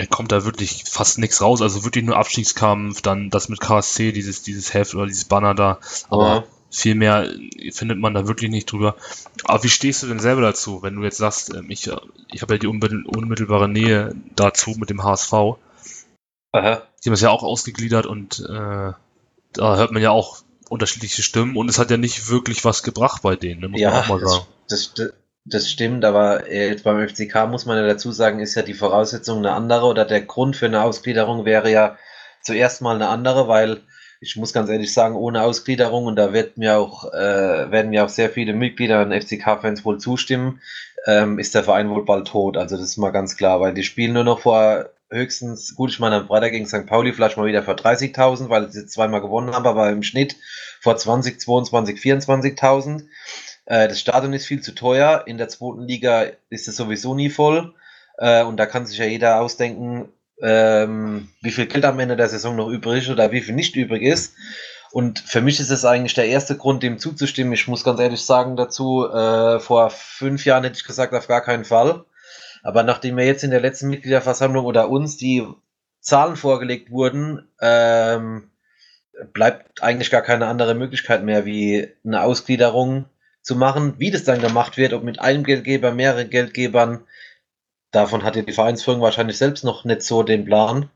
kommt 0.07 0.33
da 0.33 0.45
wirklich 0.45 0.85
fast 0.89 1.19
nichts 1.19 1.41
raus. 1.43 1.63
Also 1.63 1.85
wirklich 1.85 2.05
nur 2.05 2.17
Abstiegskampf, 2.17 3.03
dann 3.03 3.31
das 3.31 3.49
mit 3.49 3.61
KSC, 3.61 4.13
dieses, 4.13 4.43
dieses 4.43 4.73
Heft 4.75 4.95
oder 4.95 5.07
dieses 5.07 5.25
Banner 5.25 5.55
da. 5.55 5.79
Aber 6.09 6.27
Ja. 6.29 6.45
viel 6.71 6.95
mehr 6.95 7.29
findet 7.73 7.99
man 7.99 8.15
da 8.15 8.27
wirklich 8.29 8.51
nicht 8.51 8.71
drüber. 8.71 8.97
Aber 9.45 9.63
wie 9.65 9.69
stehst 9.69 10.03
du 10.03 10.07
denn 10.07 10.21
selber 10.21 10.43
dazu, 10.43 10.83
wenn 10.83 10.97
du 10.97 11.03
jetzt 11.03 11.17
sagst, 11.19 11.55
ähm, 11.55 11.71
ich, 11.71 11.87
äh, 11.89 11.97
ich 12.33 12.43
habe 12.43 12.55
ja 12.55 12.59
die 12.59 12.67
unmittel- 12.69 13.05
unmittelbare 13.07 13.69
Nähe 13.69 14.15
dazu 14.37 14.71
mit 14.79 14.91
dem 14.91 15.03
HSV. 15.03 15.33
Aha. 16.53 16.83
Die 17.05 17.09
haben 17.09 17.15
es 17.15 17.21
ja 17.21 17.31
auch 17.31 17.43
ausgegliedert 17.43 18.07
und 18.07 18.41
äh, 18.41 18.93
da 19.53 19.77
hört 19.77 19.93
man 19.93 20.03
ja 20.03 20.11
auch 20.11 20.39
unterschiedliche 20.69 21.23
Stimmen 21.23 21.57
und 21.57 21.69
es 21.69 21.79
hat 21.79 21.91
ja 21.91 21.97
nicht 21.97 22.29
wirklich 22.29 22.65
was 22.65 22.83
gebracht 22.83 23.23
bei 23.23 23.37
denen, 23.37 23.61
ne, 23.61 23.69
muss 23.69 23.81
man 23.81 23.91
Ja, 23.93 24.01
auch 24.03 24.09
mal 24.09 24.21
das, 24.21 24.33
sagen. 24.33 24.47
das, 24.69 24.95
st- 24.95 25.13
das 25.49 25.71
stimmt, 25.71 26.05
aber 26.05 26.49
äh, 26.49 26.69
jetzt 26.69 26.85
beim 26.85 27.07
FCK 27.07 27.47
muss 27.49 27.67
man 27.67 27.79
ja 27.79 27.87
dazu 27.87 28.13
sagen, 28.13 28.41
ist 28.41 28.55
ja 28.55 28.63
die 28.63 28.75
Voraussetzung 28.75 29.39
eine 29.39 29.53
andere 29.53 29.87
oder 29.87 30.05
der 30.05 30.23
Grund 30.23 30.57
für 30.57 30.67
eine 30.67 30.83
Ausgliederung 30.83 31.45
wäre 31.45 31.71
ja 31.71 31.97
zuerst 32.43 32.83
mal 32.83 32.95
eine 32.95 33.09
andere, 33.09 33.49
weil 33.49 33.83
ich 34.21 34.37
muss 34.37 34.53
ganz 34.53 34.69
ehrlich 34.69 34.93
sagen, 34.93 35.15
ohne 35.15 35.43
Ausgliederung, 35.43 36.07
und 36.07 36.17
da 36.17 36.33
wird 36.33 36.57
mir 36.57 36.79
auch, 36.79 37.13
äh, 37.13 37.71
werden 37.71 37.91
mir 37.91 38.05
auch 38.05 38.09
sehr 38.09 38.31
viele 38.31 38.53
Mitglieder 38.53 39.03
und 39.03 39.13
FCK-Fans 39.13 39.85
wohl 39.85 39.99
zustimmen, 39.99 40.61
ähm, 41.07 41.39
ist 41.39 41.55
der 41.55 41.65
Verein 41.65 41.91
wohl 41.91 42.05
bald 42.05 42.27
tot. 42.27 42.57
Also 42.57 42.77
das 42.77 42.85
ist 42.85 42.97
mal 42.97 43.11
ganz 43.11 43.37
klar, 43.37 43.61
weil 43.61 43.75
die 43.75 43.85
spielen 43.85 44.15
nur 44.15 44.25
noch 44.25 44.41
vor 44.41 44.91
höchstens, 45.11 45.75
gut, 45.75 45.91
ich 45.91 46.01
meine, 46.01 46.17
am 46.17 46.27
Freitag 46.27 46.51
gegen 46.51 46.67
St. 46.67 46.87
Pauli 46.87 47.13
vielleicht 47.13 47.37
mal 47.37 47.47
wieder 47.47 47.63
vor 47.63 47.75
30.000, 47.75 48.49
weil 48.49 48.71
sie 48.71 48.87
zweimal 48.87 49.21
gewonnen 49.21 49.55
haben, 49.55 49.67
aber 49.67 49.89
im 49.91 50.03
Schnitt 50.03 50.37
vor 50.81 50.97
20, 50.97 51.41
22, 51.41 51.99
24.000. 51.99 53.05
Äh, 53.69 53.87
das 53.89 54.01
Stadion 54.01 54.33
ist 54.33 54.47
viel 54.47 54.63
zu 54.63 54.75
teuer. 54.75 55.25
In 55.27 55.37
der 55.37 55.49
zweiten 55.49 55.83
Liga 55.83 56.27
ist 56.49 56.69
es 56.69 56.77
sowieso 56.77 57.15
nie 57.15 57.29
voll. 57.29 57.75
Äh, 58.17 58.43
und 58.43 58.57
da 58.57 58.65
kann 58.67 58.87
sich 58.87 58.99
ja 58.99 59.05
jeder 59.05 59.41
ausdenken, 59.43 60.09
ähm, 60.43 61.29
wie 61.43 61.51
viel 61.51 61.67
Geld 61.67 61.85
am 61.85 62.01
Ende 62.01 62.17
der 62.17 62.29
Saison 62.29 62.57
noch 62.57 62.71
übrig 62.71 63.05
ist 63.05 63.11
oder 63.11 63.31
wie 63.31 63.43
viel 63.43 63.55
nicht 63.55 63.77
übrig 63.77 64.03
ist. 64.03 64.35
Und 64.91 65.19
für 65.19 65.43
mich 65.43 65.61
ist 65.61 65.71
es 65.71 65.85
eigentlich 65.85 66.15
der 66.15 66.29
erste 66.29 66.57
Grund, 66.57 66.83
dem 66.83 66.99
zuzustimmen. 66.99 67.53
Ich 67.53 67.69
muss 67.69 67.85
ganz 67.85 68.01
ehrlich 68.01 68.23
sagen 68.23 68.57
dazu, 68.57 69.07
äh, 69.07 69.61
vor 69.61 69.91
fünf 69.91 70.47
Jahren 70.47 70.65
hätte 70.65 70.79
ich 70.79 70.87
gesagt, 70.87 71.13
auf 71.13 71.29
gar 71.29 71.43
keinen 71.43 71.67
Fall. 71.67 72.05
Aber 72.63 72.83
nachdem 72.83 73.19
wir 73.19 73.27
jetzt 73.27 73.45
in 73.45 73.51
der 73.51 73.61
letzten 73.61 73.91
Mitgliederversammlung 73.91 74.65
oder 74.65 74.89
uns 74.89 75.19
die 75.19 75.47
Zahlen 76.01 76.37
vorgelegt 76.37 76.91
wurden, 76.91 77.47
ähm, 77.61 78.51
bleibt 79.35 79.83
eigentlich 79.83 80.11
gar 80.11 80.23
keine 80.23 80.47
andere 80.47 80.75
Möglichkeit 80.75 81.23
mehr, 81.23 81.45
wie 81.45 81.89
eine 82.03 82.23
Ausgliederung 82.23 83.05
zu 83.49 83.57
machen. 83.57 83.95
Wie 83.99 84.11
das 84.13 84.25
dann 84.25 84.41
gemacht 84.41 84.77
wird, 84.77 84.93
ob 84.93 85.03
mit 85.03 85.21
einem 85.21 85.43
Geldgeber, 85.43 85.93
mehreren 85.93 86.31
Geldgebern, 86.31 87.05
davon 87.91 88.23
hat 88.23 88.37
ja 88.37 88.43
die 88.43 88.53
Vereinsführung 88.53 89.01
wahrscheinlich 89.01 89.39
selbst 89.39 89.65
noch 89.65 89.85
nicht 89.85 90.03
so 90.03 90.23
den 90.23 90.45
Plan. 90.45 90.91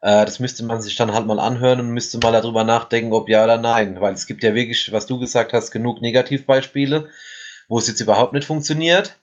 Äh, 0.00 0.24
das 0.24 0.38
müsste 0.38 0.64
man 0.64 0.80
sich 0.80 0.96
dann 0.96 1.12
halt 1.12 1.26
mal 1.26 1.40
anhören 1.40 1.80
und 1.80 1.90
müsste 1.90 2.18
mal 2.18 2.32
darüber 2.32 2.64
nachdenken, 2.64 3.12
ob 3.12 3.28
ja 3.28 3.44
oder 3.44 3.58
nein. 3.58 4.00
Weil 4.00 4.14
es 4.14 4.26
gibt 4.26 4.42
ja 4.42 4.54
wirklich, 4.54 4.92
was 4.92 5.06
du 5.06 5.18
gesagt 5.18 5.52
hast, 5.52 5.72
genug 5.72 6.00
Negativbeispiele, 6.00 7.08
wo 7.68 7.78
es 7.78 7.88
jetzt 7.88 8.00
überhaupt 8.00 8.32
nicht 8.32 8.46
funktioniert. 8.46 9.18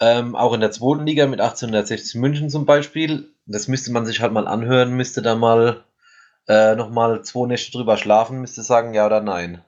Ähm, 0.00 0.34
auch 0.34 0.52
in 0.52 0.60
der 0.60 0.72
zweiten 0.72 1.06
Liga 1.06 1.26
mit 1.26 1.40
1860 1.40 2.16
München 2.16 2.50
zum 2.50 2.66
Beispiel. 2.66 3.30
Das 3.46 3.68
müsste 3.68 3.92
man 3.92 4.06
sich 4.06 4.20
halt 4.20 4.32
mal 4.32 4.48
anhören, 4.48 4.94
müsste 4.94 5.22
da 5.22 5.36
mal 5.36 5.84
äh, 6.48 6.74
nochmal 6.74 7.22
zwei 7.22 7.46
Nächte 7.46 7.72
drüber 7.72 7.96
schlafen, 7.96 8.40
müsste 8.40 8.62
sagen 8.62 8.94
ja 8.94 9.06
oder 9.06 9.20
nein. 9.20 9.62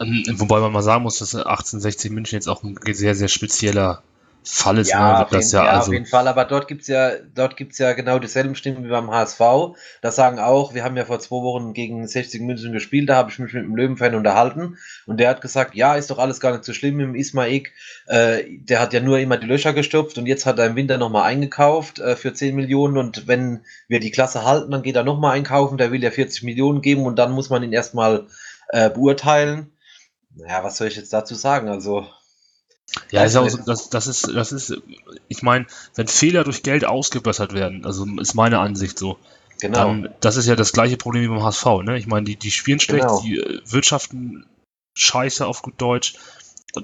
Ähm, 0.00 0.24
Wobei 0.34 0.60
man 0.60 0.72
mal 0.72 0.82
sagen 0.82 1.02
muss, 1.02 1.18
dass 1.18 1.34
1860 1.34 2.10
München 2.10 2.36
jetzt 2.36 2.48
auch 2.48 2.62
ein 2.62 2.76
sehr, 2.94 3.14
sehr 3.14 3.28
spezieller 3.28 4.02
Fall 4.46 4.76
ist, 4.76 4.90
Ja, 4.90 4.98
ne, 4.98 5.22
auf 5.22 5.30
das 5.30 5.52
jeden, 5.52 5.64
ja, 5.64 5.64
ja, 5.64 5.78
also, 5.78 5.88
auf 5.88 5.92
jeden 5.94 6.06
Fall, 6.06 6.28
aber 6.28 6.44
dort 6.44 6.68
gibt's 6.68 6.86
ja, 6.86 7.12
dort 7.34 7.56
gibt's 7.56 7.78
ja 7.78 7.94
genau 7.94 8.18
dieselben 8.18 8.54
Stimmen 8.54 8.84
wie 8.84 8.90
beim 8.90 9.10
HSV. 9.10 9.40
Da 10.02 10.10
sagen 10.10 10.38
auch, 10.38 10.74
wir 10.74 10.84
haben 10.84 10.98
ja 10.98 11.06
vor 11.06 11.18
zwei 11.18 11.36
Wochen 11.36 11.72
gegen 11.72 12.06
60 12.06 12.42
München 12.42 12.74
gespielt, 12.74 13.08
da 13.08 13.16
habe 13.16 13.30
ich 13.30 13.38
mich 13.38 13.54
mit 13.54 13.64
einem 13.64 13.74
Löwenfan 13.74 14.14
unterhalten 14.14 14.76
und 15.06 15.18
der 15.18 15.30
hat 15.30 15.40
gesagt, 15.40 15.74
ja, 15.74 15.94
ist 15.94 16.10
doch 16.10 16.18
alles 16.18 16.40
gar 16.40 16.52
nicht 16.52 16.64
so 16.64 16.74
schlimm 16.74 16.96
mit 16.96 17.06
dem 17.06 17.14
Ismaik. 17.14 17.72
Äh, 18.06 18.42
der 18.58 18.80
hat 18.80 18.92
ja 18.92 19.00
nur 19.00 19.18
immer 19.18 19.38
die 19.38 19.46
Löcher 19.46 19.72
gestopft 19.72 20.18
und 20.18 20.26
jetzt 20.26 20.44
hat 20.44 20.58
er 20.58 20.66
im 20.66 20.76
Winter 20.76 20.98
nochmal 20.98 21.22
eingekauft 21.22 21.98
äh, 22.00 22.14
für 22.14 22.34
10 22.34 22.54
Millionen 22.54 22.98
und 22.98 23.26
wenn 23.26 23.60
wir 23.88 23.98
die 23.98 24.10
Klasse 24.10 24.44
halten, 24.44 24.70
dann 24.70 24.82
geht 24.82 24.96
er 24.96 25.04
nochmal 25.04 25.36
einkaufen, 25.36 25.78
der 25.78 25.90
will 25.90 26.02
ja 26.02 26.10
40 26.10 26.42
Millionen 26.42 26.82
geben 26.82 27.06
und 27.06 27.18
dann 27.18 27.32
muss 27.32 27.48
man 27.48 27.62
ihn 27.62 27.72
erstmal 27.72 28.26
äh, 28.68 28.90
beurteilen. 28.90 29.70
Naja, 30.36 30.64
was 30.64 30.76
soll 30.76 30.88
ich 30.88 30.96
jetzt 30.96 31.12
dazu 31.12 31.34
sagen? 31.34 31.68
Also, 31.68 32.06
ja, 33.10 33.24
ist 33.24 33.36
auch 33.36 33.48
so, 33.48 33.58
das, 33.58 33.88
das 33.90 34.06
ist, 34.06 34.28
das 34.34 34.52
ist, 34.52 34.74
ich 35.28 35.42
meine, 35.42 35.66
wenn 35.94 36.06
Fehler 36.08 36.44
durch 36.44 36.62
Geld 36.62 36.84
ausgebessert 36.84 37.52
werden, 37.54 37.84
also 37.86 38.04
ist 38.20 38.34
meine 38.34 38.58
Ansicht 38.58 38.98
so, 38.98 39.16
genau. 39.60 39.78
dann, 39.78 40.14
das 40.20 40.36
ist 40.36 40.46
ja 40.46 40.54
das 40.56 40.72
gleiche 40.72 40.96
Problem 40.96 41.22
wie 41.24 41.28
beim 41.28 41.42
HSV, 41.42 41.64
ne? 41.82 41.96
Ich 41.98 42.06
meine, 42.06 42.24
die, 42.24 42.36
die 42.36 42.50
spielen 42.50 42.80
schlecht, 42.80 43.02
Genau. 43.06 43.20
die 43.20 43.38
äh, 43.38 43.60
wirtschaften 43.64 44.46
scheiße 44.94 45.46
auf 45.46 45.62
gut 45.62 45.74
Deutsch, 45.80 46.14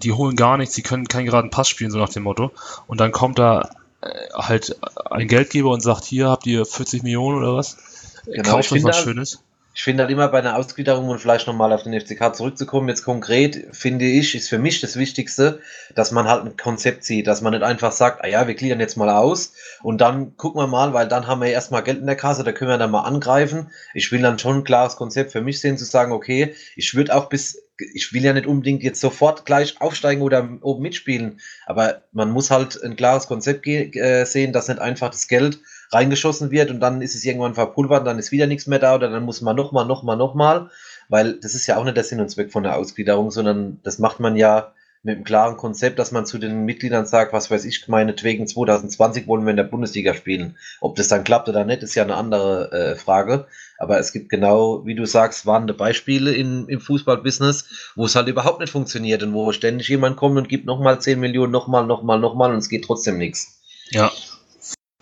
die 0.03 0.13
holen 0.13 0.37
gar 0.37 0.57
nichts, 0.57 0.75
die 0.75 0.83
können 0.83 1.07
keinen 1.09 1.27
geraden 1.27 1.51
Pass 1.51 1.69
spielen, 1.69 1.91
so 1.91 1.99
nach 1.99 2.09
dem 2.09 2.23
Motto. 2.23 2.51
Und 2.87 3.01
dann 3.01 3.13
kommt 3.13 3.39
da 3.39 3.71
äh, 4.01 4.09
halt 4.35 4.77
ein 5.11 5.29
Geldgeber 5.29 5.71
und 5.71 5.81
sagt, 5.81 6.05
hier 6.05 6.29
habt 6.29 6.47
ihr 6.47 6.65
40 6.65 7.03
Millionen 7.03 7.39
oder 7.39 7.55
was? 7.57 7.77
Genau, 8.25 8.49
Kauft 8.51 8.73
euch 8.73 8.85
was 8.85 8.97
halt- 8.97 9.05
Schönes. 9.05 9.43
Ich 9.81 9.85
finde 9.85 10.03
halt 10.03 10.13
immer 10.13 10.29
bei 10.29 10.41
einer 10.41 10.59
Ausgliederung 10.59 11.09
und 11.09 11.21
vielleicht 11.21 11.47
nochmal 11.47 11.73
auf 11.73 11.85
den 11.85 11.99
FCK 11.99 12.37
zurückzukommen, 12.37 12.91
jetzt 12.91 13.03
konkret, 13.03 13.69
finde 13.73 14.05
ich, 14.05 14.35
ist 14.35 14.51
für 14.51 14.59
mich 14.59 14.83
das 14.83 14.97
Wichtigste, 14.97 15.61
dass 15.95 16.11
man 16.11 16.29
halt 16.29 16.45
ein 16.45 16.59
Konzept 16.59 17.03
sieht, 17.03 17.27
dass 17.27 17.41
man 17.41 17.55
nicht 17.55 17.63
einfach 17.63 17.91
sagt, 17.91 18.23
ah 18.23 18.27
ja, 18.27 18.47
wir 18.47 18.55
gliedern 18.55 18.79
jetzt 18.79 18.99
mal 18.99 19.09
aus 19.09 19.55
und 19.83 20.03
dann 20.03 20.37
gucken 20.37 20.61
wir 20.61 20.67
mal, 20.67 20.93
weil 20.93 21.09
dann 21.09 21.27
haben 21.27 21.41
wir 21.41 21.49
erstmal 21.49 21.83
Geld 21.83 21.99
in 21.99 22.05
der 22.05 22.15
Kasse, 22.15 22.45
da 22.45 22.53
können 22.53 22.71
wir 22.71 22.77
dann 22.77 22.91
mal 22.91 23.05
angreifen. 23.05 23.71
Ich 23.95 24.13
will 24.13 24.21
dann 24.21 24.39
schon 24.39 24.57
ein 24.57 24.65
klares 24.65 24.97
Konzept 24.97 25.33
für 25.33 25.41
mich 25.41 25.63
sehen, 25.63 25.79
zu 25.79 25.87
sagen, 25.87 26.13
okay, 26.13 26.55
ich 26.77 26.95
würde 26.95 27.17
auch 27.17 27.31
bis, 27.31 27.63
ich 27.95 28.13
will 28.13 28.23
ja 28.23 28.35
nicht 28.35 28.47
unbedingt 28.47 28.83
jetzt 28.83 29.01
sofort 29.01 29.47
gleich 29.47 29.81
aufsteigen 29.81 30.21
oder 30.21 30.47
oben 30.61 30.83
mitspielen, 30.83 31.41
aber 31.65 32.03
man 32.13 32.31
muss 32.31 32.51
halt 32.51 32.79
ein 32.85 32.97
klares 32.97 33.27
Konzept 33.27 33.67
äh, 33.67 34.25
sehen, 34.27 34.53
dass 34.53 34.69
nicht 34.69 34.79
einfach 34.79 35.09
das 35.09 35.27
Geld 35.27 35.59
reingeschossen 35.93 36.51
wird 36.51 36.71
und 36.71 36.81
dann 36.81 37.03
ist 37.03 37.15
es 37.15 37.25
irgendwann 37.25 37.55
verpulvert 37.55 38.07
dann 38.07 38.19
ist 38.19 38.33
wieder 38.33 38.47
nichts 38.47 38.67
mehr 38.67 38.79
da 38.79 38.95
oder 38.95 39.11
dann 39.11 39.25
muss 39.25 39.41
man 39.41 39.57
nochmal, 39.57 39.87
nochmal, 39.87 40.17
nochmal, 40.17 40.71
weil 41.09 41.35
das 41.35 41.55
ist 41.55 41.67
ja 41.67 41.77
auch 41.77 41.85
nicht 41.85 41.97
der 41.97 42.05
Sinn 42.05 42.21
und 42.21 42.31
Zweck 42.31 42.53
von 42.53 42.63
der 42.63 42.77
Ausgliederung, 42.77 43.31
sondern 43.31 43.81
das 43.83 43.99
macht 43.99 44.21
man 44.21 44.37
ja 44.37 44.73
mit 45.03 45.17
einem 45.17 45.25
klaren 45.25 45.57
Konzept, 45.57 45.99
dass 45.99 46.13
man 46.13 46.27
zu 46.27 46.37
den 46.37 46.67
Mitgliedern 46.67 47.07
sagt, 47.07 47.33
was 47.33 47.51
weiß 47.51 47.65
ich, 47.65 47.89
meinetwegen 47.89 48.47
2020 48.47 49.27
wollen 49.27 49.45
wir 49.45 49.51
in 49.51 49.57
der 49.57 49.65
Bundesliga 49.65 50.13
spielen. 50.13 50.57
Ob 50.81 50.97
das 50.97 51.09
dann 51.09 51.25
klappt 51.25 51.49
oder 51.49 51.65
nicht, 51.65 51.83
ist 51.83 51.95
ja 51.95 52.03
eine 52.03 52.17
andere 52.17 52.71
äh, 52.71 52.97
Frage. 52.97 53.47
Aber 53.79 53.99
es 53.99 54.13
gibt 54.13 54.29
genau, 54.29 54.85
wie 54.85 54.95
du 54.95 55.07
sagst, 55.07 55.47
warnende 55.47 55.73
Beispiele 55.73 56.35
in, 56.35 56.69
im 56.69 56.81
Fußballbusiness, 56.81 57.93
wo 57.97 58.05
es 58.05 58.15
halt 58.15 58.29
überhaupt 58.29 58.61
nicht 58.61 58.73
funktioniert 58.73 59.23
und 59.23 59.33
wo 59.33 59.53
ständig 59.53 59.89
jemand 59.89 60.19
kommt 60.19 60.37
und 60.37 60.51
gibt 60.51 60.67
nochmal 60.67 61.01
10 61.01 61.19
Millionen, 61.19 61.51
nochmal, 61.51 61.87
nochmal, 61.87 62.21
nochmal 62.21 62.53
und 62.53 62.59
es 62.59 62.69
geht 62.69 62.85
trotzdem 62.85 63.17
nichts. 63.17 63.59
Ja. 63.93 64.13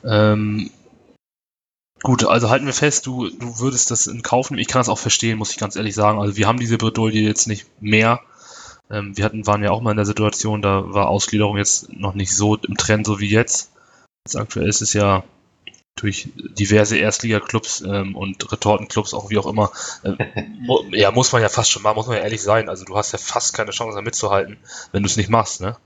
Ähm, 0.05 0.71
gut, 2.03 2.25
also 2.25 2.51
halten 2.51 2.67
wir 2.67 2.73
fest, 2.73 3.07
du, 3.07 3.29
du 3.29 3.59
würdest 3.59 3.91
das 3.91 4.07
in 4.07 4.23
Kauf 4.23 4.51
nehmen. 4.51 4.61
Ich 4.61 4.69
kann 4.69 4.81
das 4.81 4.89
auch 4.89 4.99
verstehen, 4.99 5.39
muss 5.39 5.51
ich 5.51 5.59
ganz 5.59 5.77
ehrlich 5.77 5.95
sagen. 5.95 6.21
Also 6.21 6.37
wir 6.37 6.47
haben 6.47 6.61
diese 6.61 6.79
Bredouille 6.79 7.21
jetzt 7.21 7.47
nicht 7.47 7.67
mehr. 7.81 8.21
Ähm, 8.91 9.17
wir 9.17 9.25
hatten, 9.25 9.47
waren 9.47 9.63
ja 9.63 9.71
auch 9.71 9.81
mal 9.81 9.91
in 9.91 9.97
der 9.97 10.07
Situation, 10.07 10.63
da 10.63 10.93
war 10.93 11.09
Ausgliederung 11.09 11.57
jetzt 11.57 11.93
noch 11.93 12.15
nicht 12.15 12.35
so 12.35 12.57
im 12.57 12.77
Trend, 12.77 13.07
so 13.07 13.21
wie 13.21 13.29
jetzt. 13.29 13.73
Jetzt 14.27 14.37
aktuell 14.37 14.69
ist 14.69 14.83
es 14.83 14.93
ja 14.93 15.25
durch 16.01 16.29
diverse 16.37 16.97
Erstliga-Clubs 16.97 17.83
ähm, 17.83 18.17
und 18.17 18.51
Retortenclubs, 18.51 19.15
auch 19.15 19.31
wie 19.31 19.39
auch 19.39 19.47
immer, 19.47 19.73
äh, 20.05 20.43
mu 20.61 20.83
ja, 20.93 21.11
muss 21.11 21.33
man 21.33 21.43
ja 21.43 21.49
fast 21.49 21.71
schon 21.71 21.83
mal, 21.83 21.95
muss 21.95 22.07
man 22.07 22.17
ja 22.17 22.23
ehrlich 22.23 22.43
sein. 22.43 22.69
Also 22.69 22.85
du 22.85 22.97
hast 22.97 23.13
ja 23.13 23.19
fast 23.19 23.55
keine 23.55 23.73
Chance, 23.73 23.97
da 23.97 24.03
mitzuhalten, 24.03 24.59
wenn 24.93 25.03
du 25.03 25.09
es 25.09 25.17
nicht 25.17 25.31
machst, 25.31 25.61
ne? 25.61 25.77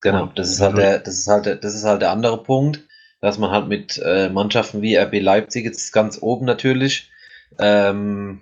Genau, 0.00 0.26
das 0.34 0.50
ist 0.50 0.60
halt 0.60 0.76
der, 0.76 0.98
das 0.98 1.14
ist 1.14 1.28
halt 1.28 1.46
der, 1.46 1.56
das 1.56 1.74
ist 1.74 1.84
halt 1.84 2.02
der 2.02 2.10
andere 2.10 2.42
Punkt, 2.42 2.82
dass 3.22 3.38
man 3.38 3.50
halt 3.50 3.68
mit 3.68 3.98
äh, 4.04 4.28
Mannschaften 4.28 4.82
wie 4.82 4.96
RB 4.96 5.20
Leipzig 5.20 5.64
jetzt 5.64 5.92
ganz 5.92 6.18
oben 6.20 6.44
natürlich, 6.44 7.10
ähm, 7.58 8.40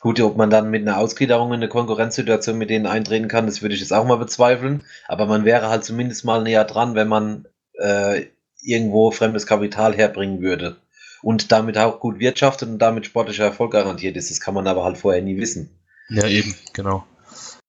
gut, 0.00 0.20
ob 0.20 0.36
man 0.36 0.50
dann 0.50 0.70
mit 0.70 0.82
einer 0.82 0.98
Ausgliederung 0.98 1.48
in 1.48 1.56
eine 1.56 1.68
Konkurrenzsituation 1.68 2.56
mit 2.56 2.70
denen 2.70 2.86
eintreten 2.86 3.28
kann, 3.28 3.46
das 3.46 3.60
würde 3.60 3.74
ich 3.74 3.80
jetzt 3.80 3.92
auch 3.92 4.06
mal 4.06 4.16
bezweifeln, 4.16 4.84
aber 5.08 5.26
man 5.26 5.44
wäre 5.44 5.68
halt 5.68 5.84
zumindest 5.84 6.24
mal 6.24 6.42
näher 6.42 6.64
dran, 6.64 6.94
wenn 6.94 7.08
man 7.08 7.46
äh, 7.74 8.26
irgendwo 8.62 9.10
fremdes 9.10 9.46
Kapital 9.46 9.94
herbringen 9.94 10.40
würde 10.40 10.76
und 11.22 11.50
damit 11.50 11.78
auch 11.78 11.98
gut 11.98 12.20
wirtschaftet 12.20 12.68
und 12.68 12.78
damit 12.78 13.06
sportlicher 13.06 13.44
Erfolg 13.44 13.72
garantiert 13.72 14.16
ist. 14.16 14.30
Das 14.30 14.40
kann 14.40 14.54
man 14.54 14.68
aber 14.68 14.84
halt 14.84 14.96
vorher 14.96 15.22
nie 15.22 15.38
wissen. 15.38 15.70
Ja, 16.08 16.26
eben, 16.28 16.54
genau. 16.72 17.04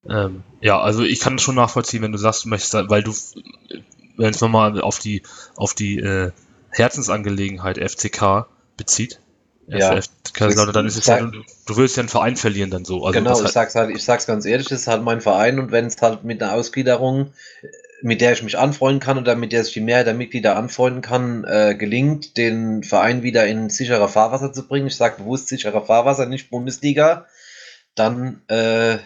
Ähm, 0.08 0.44
ja, 0.62 0.80
also 0.80 1.02
ich 1.04 1.20
kann 1.20 1.38
das 1.38 1.44
schon 1.44 1.56
nachvollziehen, 1.56 2.04
wenn 2.04 2.12
du 2.12 2.18
sagst, 2.18 2.46
du 2.46 2.50
möchtest, 2.50 2.74
weil 2.74 3.02
du, 3.02 3.14
wenn 4.18 4.34
es 4.34 4.42
nochmal 4.42 4.80
auf 4.82 5.00
die, 5.00 5.24
auf 5.56 5.74
die 5.74 6.00
äh, 6.00 6.32
Herzensangelegenheit 6.72 7.78
FCK 7.78 8.48
bezieht, 8.78 9.20
Ja. 9.68 10.02
FCK 10.02 10.34
Kaiserslautern, 10.34 10.74
dann 10.74 10.88
ist 10.88 10.98
es 10.98 11.06
ja, 11.06 11.20
du, 11.20 11.44
du 11.66 11.78
willst 11.78 11.96
ja 11.96 12.02
einen 12.02 12.10
Verein 12.10 12.36
verlieren 12.36 12.72
dann 12.72 12.86
so. 12.86 13.06
Also 13.06 13.20
genau, 13.20 13.30
das 13.30 13.40
ich 13.40 13.46
halt, 13.46 13.54
sag's 13.54 13.76
halt, 13.76 13.96
ich 13.96 14.04
sag's 14.04 14.26
ganz 14.26 14.46
ehrlich, 14.46 14.68
das 14.68 14.82
ist 14.82 14.88
halt 14.88 15.04
mein 15.04 15.22
Verein 15.22 15.60
und 15.60 15.72
wenn 15.72 15.86
es 15.86 16.02
halt 16.02 16.24
mit 16.24 16.42
einer 16.42 16.54
Ausgliederung, 16.54 17.34
mit 18.02 18.20
der 18.20 18.34
ich 18.34 18.44
mich 18.44 18.58
anfreunden 18.58 19.00
kann 19.00 19.18
oder 19.18 19.36
mit 19.36 19.52
der 19.52 19.64
sich 19.64 19.74
die 19.74 19.82
Mehrheit 19.82 20.08
der 20.08 20.14
Mitglieder 20.14 20.58
anfreunden 20.58 21.02
kann, 21.02 21.46
äh, 21.46 21.76
gelingt, 21.76 22.36
den 22.38 22.84
Verein 22.84 23.24
wieder 23.24 23.46
in 23.48 23.70
sichere 23.70 24.10
Fahrwasser 24.10 24.52
zu 24.52 24.68
bringen, 24.68 24.88
ich 24.88 24.96
sage 24.96 25.22
bewusst 25.24 25.48
sichere 25.48 25.86
Fahrwasser, 25.86 26.26
nicht 26.26 26.50
Bundesliga, 26.50 27.28
dann 27.96 28.42
äh, 28.48 28.98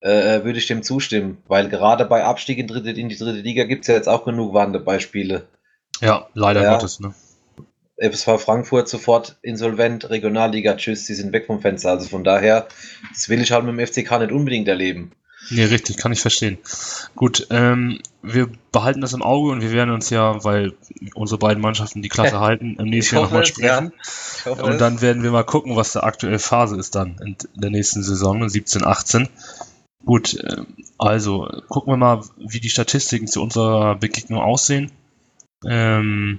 äh, 0.00 0.44
würde 0.44 0.58
ich 0.58 0.66
dem 0.66 0.82
zustimmen, 0.82 1.38
weil 1.48 1.68
gerade 1.68 2.04
bei 2.04 2.24
Abstieg 2.24 2.58
in, 2.58 2.66
dritte, 2.66 2.90
in 2.90 3.08
die 3.08 3.16
dritte 3.16 3.40
Liga 3.40 3.64
gibt's 3.64 3.86
ja 3.88 3.94
jetzt 3.94 4.08
auch 4.08 4.24
genug 4.24 4.54
warnende 4.54 4.80
Beispiele. 4.80 5.46
ja, 6.00 6.26
leider 6.34 6.62
Ja. 6.62 6.72
Gottes, 6.74 7.00
ne? 7.00 7.14
FSV 7.98 8.38
Frankfurt 8.38 8.88
sofort 8.90 9.36
insolvent, 9.40 10.10
Regionalliga, 10.10 10.74
tschüss, 10.76 11.06
die 11.06 11.14
sind 11.14 11.32
weg 11.32 11.46
vom 11.46 11.62
Fenster. 11.62 11.90
Also 11.90 12.08
von 12.08 12.24
daher, 12.24 12.68
das 13.10 13.30
will 13.30 13.40
ich 13.40 13.52
halt 13.52 13.64
mit 13.64 13.72
dem 13.78 13.86
FCK 13.86 14.18
nicht 14.20 14.32
unbedingt 14.32 14.68
erleben. 14.68 15.12
Nee, 15.48 15.64
richtig, 15.64 15.96
kann 15.96 16.12
ich 16.12 16.20
verstehen. 16.20 16.58
Gut, 17.14 17.46
ähm, 17.50 18.00
wir 18.20 18.48
behalten 18.72 19.00
das 19.00 19.12
im 19.14 19.22
Auge 19.22 19.50
und 19.50 19.62
wir 19.62 19.70
werden 19.72 19.94
uns 19.94 20.10
ja, 20.10 20.42
weil 20.44 20.72
unsere 21.14 21.38
beiden 21.38 21.62
Mannschaften 21.62 22.02
die 22.02 22.08
Klasse 22.08 22.40
halten, 22.40 22.76
im 22.78 22.88
nächsten 22.90 23.14
Jahr 23.14 23.24
nochmal 23.24 23.42
es, 23.42 23.48
sprechen. 23.48 23.92
Hoffe 24.44 24.62
Und 24.62 24.72
es. 24.72 24.78
dann 24.78 25.00
werden 25.00 25.22
wir 25.22 25.30
mal 25.30 25.44
gucken, 25.44 25.76
was 25.76 25.92
da 25.92 26.00
aktuell 26.00 26.38
Phase 26.38 26.76
ist 26.76 26.94
dann 26.96 27.16
in 27.24 27.36
der 27.54 27.70
nächsten 27.70 28.02
Saison, 28.02 28.42
in 28.42 28.48
17, 28.50 28.84
18. 28.84 29.28
Gut, 30.06 30.38
ähm, 30.40 30.66
also 30.98 31.48
gucken 31.68 31.92
wir 31.92 31.96
mal, 31.96 32.22
wie 32.38 32.60
die 32.60 32.70
Statistiken 32.70 33.26
zu 33.26 33.42
unserer 33.42 33.96
Begegnung 33.96 34.40
aussehen. 34.40 34.92
Ähm, 35.64 36.38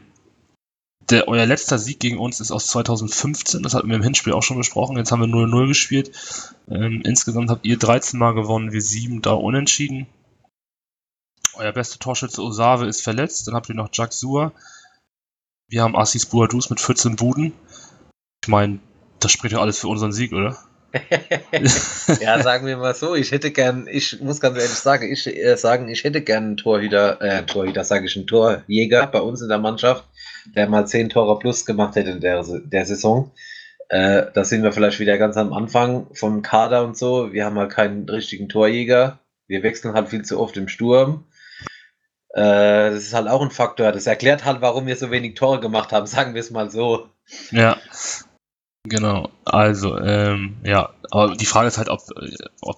der, 1.10 1.28
euer 1.28 1.46
letzter 1.46 1.78
Sieg 1.78 2.00
gegen 2.00 2.18
uns 2.18 2.40
ist 2.40 2.52
aus 2.52 2.68
2015, 2.68 3.64
das 3.64 3.74
hatten 3.74 3.90
wir 3.90 3.98
im 3.98 4.04
Hinspiel 4.04 4.34
auch 4.34 4.44
schon 4.44 4.58
besprochen. 4.58 4.98
Jetzt 4.98 5.12
haben 5.12 5.20
wir 5.20 5.28
0-0 5.28 5.68
gespielt. 5.68 6.12
Ähm, 6.70 7.02
insgesamt 7.04 7.50
habt 7.50 7.66
ihr 7.66 7.78
13 7.78 8.18
Mal 8.18 8.34
gewonnen, 8.34 8.72
wir 8.72 8.82
7 8.82 9.22
da 9.22 9.34
unentschieden. 9.34 10.08
Euer 11.56 11.74
bester 11.74 12.00
Torschütze 12.00 12.42
Osave 12.42 12.88
ist 12.88 13.02
verletzt, 13.02 13.48
dann 13.48 13.56
habt 13.56 13.68
ihr 13.68 13.76
noch 13.76 13.90
Jack 13.92 14.14
Sua. 14.14 14.54
Wir 15.68 15.84
haben 15.84 15.96
Assis 15.98 16.26
Buadus 16.26 16.70
mit 16.70 16.80
14 16.80 17.18
Buden. 17.18 17.52
Ich 18.44 18.48
meine, 18.48 18.80
das 19.20 19.34
spricht 19.34 19.54
ja 19.54 19.60
alles 19.60 19.80
für 19.80 19.90
unseren 19.90 20.14
Sieg, 20.14 20.32
oder? 20.32 20.58
ja, 22.22 22.42
sagen 22.42 22.66
wir 22.66 22.78
mal 22.78 22.96
so, 22.96 23.16
ich 23.16 23.32
hätte 23.32 23.52
gern, 23.52 23.88
ich 23.90 24.22
muss 24.22 24.40
ganz 24.40 24.58
ehrlich 24.58 24.72
sagen, 24.72 25.12
ich 25.12 25.28
äh, 25.28 25.56
sagen, 25.58 25.90
ich 25.90 26.04
hätte 26.04 26.22
gern 26.22 26.44
einen 26.44 26.58
Torhüter, 26.58 27.22
äh, 27.22 27.44
Torhüter 27.44 27.84
sage 27.84 28.06
ich, 28.06 28.16
einen 28.16 28.28
Torjäger 28.28 29.08
bei 29.08 29.20
uns 29.20 29.42
in 29.42 29.50
der 29.50 29.60
Mannschaft, 29.60 30.06
der 30.56 30.68
mal 30.68 30.88
10 30.88 31.10
Tore 31.10 31.40
plus 31.40 31.66
gemacht 31.66 31.96
hätte 31.96 32.12
in 32.12 32.22
der, 32.22 32.44
der 32.66 32.86
Saison. 32.86 33.32
Äh, 33.90 34.26
da 34.34 34.44
sind 34.44 34.64
wir 34.64 34.72
vielleicht 34.72 35.00
wieder 35.00 35.18
ganz 35.18 35.38
am 35.38 35.54
Anfang 35.54 36.08
vom 36.14 36.42
Kader 36.42 36.84
und 36.84 36.98
so. 36.98 37.32
Wir 37.32 37.46
haben 37.46 37.58
halt 37.58 37.72
keinen 37.72 38.08
richtigen 38.10 38.50
Torjäger. 38.50 39.20
Wir 39.48 39.64
wechseln 39.64 39.94
halt 39.94 40.10
viel 40.10 40.24
zu 40.24 40.40
oft 40.40 40.58
im 40.58 40.68
Sturm. 40.68 41.26
Äh, 42.34 42.92
das 42.92 43.04
ist 43.04 43.14
halt 43.14 43.28
auch 43.28 43.42
ein 43.42 43.52
Faktor. 43.52 43.92
Das 43.92 44.06
erklärt 44.06 44.44
halt, 44.44 44.62
warum 44.62 44.88
wir 44.88 44.98
so 44.98 45.10
wenig 45.10 45.36
Tore 45.36 45.60
gemacht 45.60 45.92
haben, 45.92 46.06
sagen 46.08 46.34
wir 46.34 46.42
es 46.42 46.52
mal 46.52 46.70
so. 46.70 47.10
Ja. 47.52 47.78
Genau. 48.90 49.30
Also, 49.46 49.98
ähm, 50.00 50.58
ja. 50.64 50.90
Aber 51.12 51.36
die 51.36 51.46
Frage 51.46 51.68
ist 51.68 51.78
halt, 51.78 51.90
ob, 51.90 52.02
ob, 52.62 52.78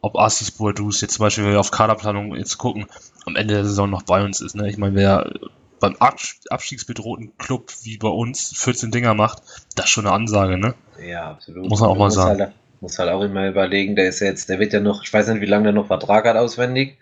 ob 0.00 0.16
Assis 0.18 0.50
Buadus 0.50 1.00
jetzt 1.00 1.14
zum 1.14 1.24
Beispiel, 1.24 1.44
wenn 1.44 1.52
wir 1.52 1.60
auf 1.60 1.70
Kaderplanung 1.70 2.34
jetzt 2.34 2.58
gucken, 2.58 2.86
am 3.26 3.36
Ende 3.36 3.54
der 3.54 3.64
Saison 3.64 3.88
noch 3.90 4.02
bei 4.02 4.22
uns 4.24 4.40
ist. 4.40 4.54
Ne? 4.54 4.68
Ich 4.68 4.78
meine, 4.78 4.94
wer 4.94 5.32
beim 5.80 5.96
Abs- 5.96 6.40
abstiegsbedrohten 6.48 7.36
Club 7.38 7.72
wie 7.82 7.98
bei 7.98 8.08
uns 8.08 8.52
14 8.56 8.90
Dinger 8.92 9.14
macht, 9.14 9.42
das 9.74 9.86
ist 9.86 9.90
schon 9.90 10.06
eine 10.06 10.14
Ansage, 10.14 10.56
ne? 10.58 10.74
Ja, 11.04 11.30
absolut. 11.32 11.68
Muss 11.68 11.80
man 11.80 11.90
auch 11.90 11.96
mal 11.98 12.10
sagen. 12.10 12.40
Halt, 12.40 12.52
muss 12.80 12.98
halt 12.98 13.10
auch 13.10 13.22
immer 13.22 13.48
überlegen, 13.48 13.96
der 13.96 14.08
ist 14.08 14.20
jetzt, 14.20 14.48
der 14.48 14.58
wird 14.60 14.72
ja 14.72 14.80
noch, 14.80 15.02
ich 15.02 15.12
weiß 15.12 15.28
nicht, 15.28 15.40
wie 15.40 15.46
lange 15.46 15.64
der 15.64 15.72
noch 15.72 15.86
Vertrag 15.88 16.24
hat 16.26 16.36
auswendig, 16.36 16.98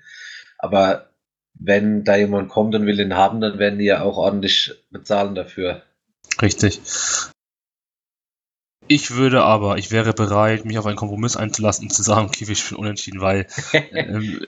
Aber 0.59 1.11
wenn 1.55 2.05
da 2.05 2.17
jemand 2.17 2.49
kommt 2.49 2.75
und 2.75 2.87
will 2.87 2.97
den 2.97 3.15
haben, 3.17 3.41
dann 3.41 3.59
werden 3.59 3.79
die 3.79 3.85
ja 3.87 4.03
auch 4.03 4.17
ordentlich 4.17 4.73
bezahlen 4.91 5.35
dafür. 5.35 5.83
Richtig. 6.41 6.81
Ich 8.93 9.13
würde 9.13 9.45
aber, 9.45 9.79
ich 9.79 9.93
wäre 9.93 10.13
bereit, 10.13 10.65
mich 10.65 10.77
auf 10.77 10.85
einen 10.85 10.97
Kompromiss 10.97 11.37
einzulassen 11.37 11.85
und 11.85 11.91
zu 11.91 12.03
sagen, 12.03 12.27
okay, 12.27 12.49
wir 12.49 12.57
spielen 12.57 12.81
unentschieden, 12.81 13.21
weil 13.21 13.47
ähm, 13.73 14.45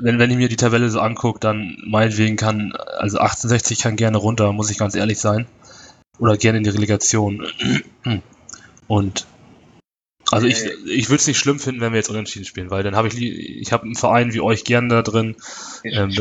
wenn, 0.00 0.20
wenn 0.20 0.30
ich 0.30 0.36
mir 0.36 0.48
die 0.48 0.54
Tabelle 0.54 0.88
so 0.90 1.00
angucke, 1.00 1.40
dann 1.40 1.76
meinetwegen 1.84 2.36
kann, 2.36 2.70
also 2.70 3.18
1860 3.18 3.80
kann 3.80 3.96
gerne 3.96 4.16
runter, 4.16 4.52
muss 4.52 4.70
ich 4.70 4.78
ganz 4.78 4.94
ehrlich 4.94 5.18
sein. 5.18 5.48
Oder 6.20 6.36
gerne 6.36 6.58
in 6.58 6.64
die 6.64 6.70
Relegation. 6.70 7.48
Und 8.86 9.26
also 10.30 10.46
ich, 10.46 10.62
ich 10.86 11.08
würde 11.08 11.16
es 11.16 11.26
nicht 11.26 11.38
schlimm 11.38 11.58
finden, 11.58 11.80
wenn 11.80 11.90
wir 11.92 11.98
jetzt 11.98 12.10
unentschieden 12.10 12.44
spielen, 12.44 12.70
weil 12.70 12.84
dann 12.84 12.94
habe 12.94 13.08
ich, 13.08 13.20
ich 13.20 13.72
habe 13.72 13.86
einen 13.86 13.96
Verein 13.96 14.32
wie 14.32 14.40
euch 14.40 14.62
gern 14.62 14.88
da 14.88 15.02
drin. 15.02 15.34
Ich, 15.82 15.96
ähm, 15.96 16.12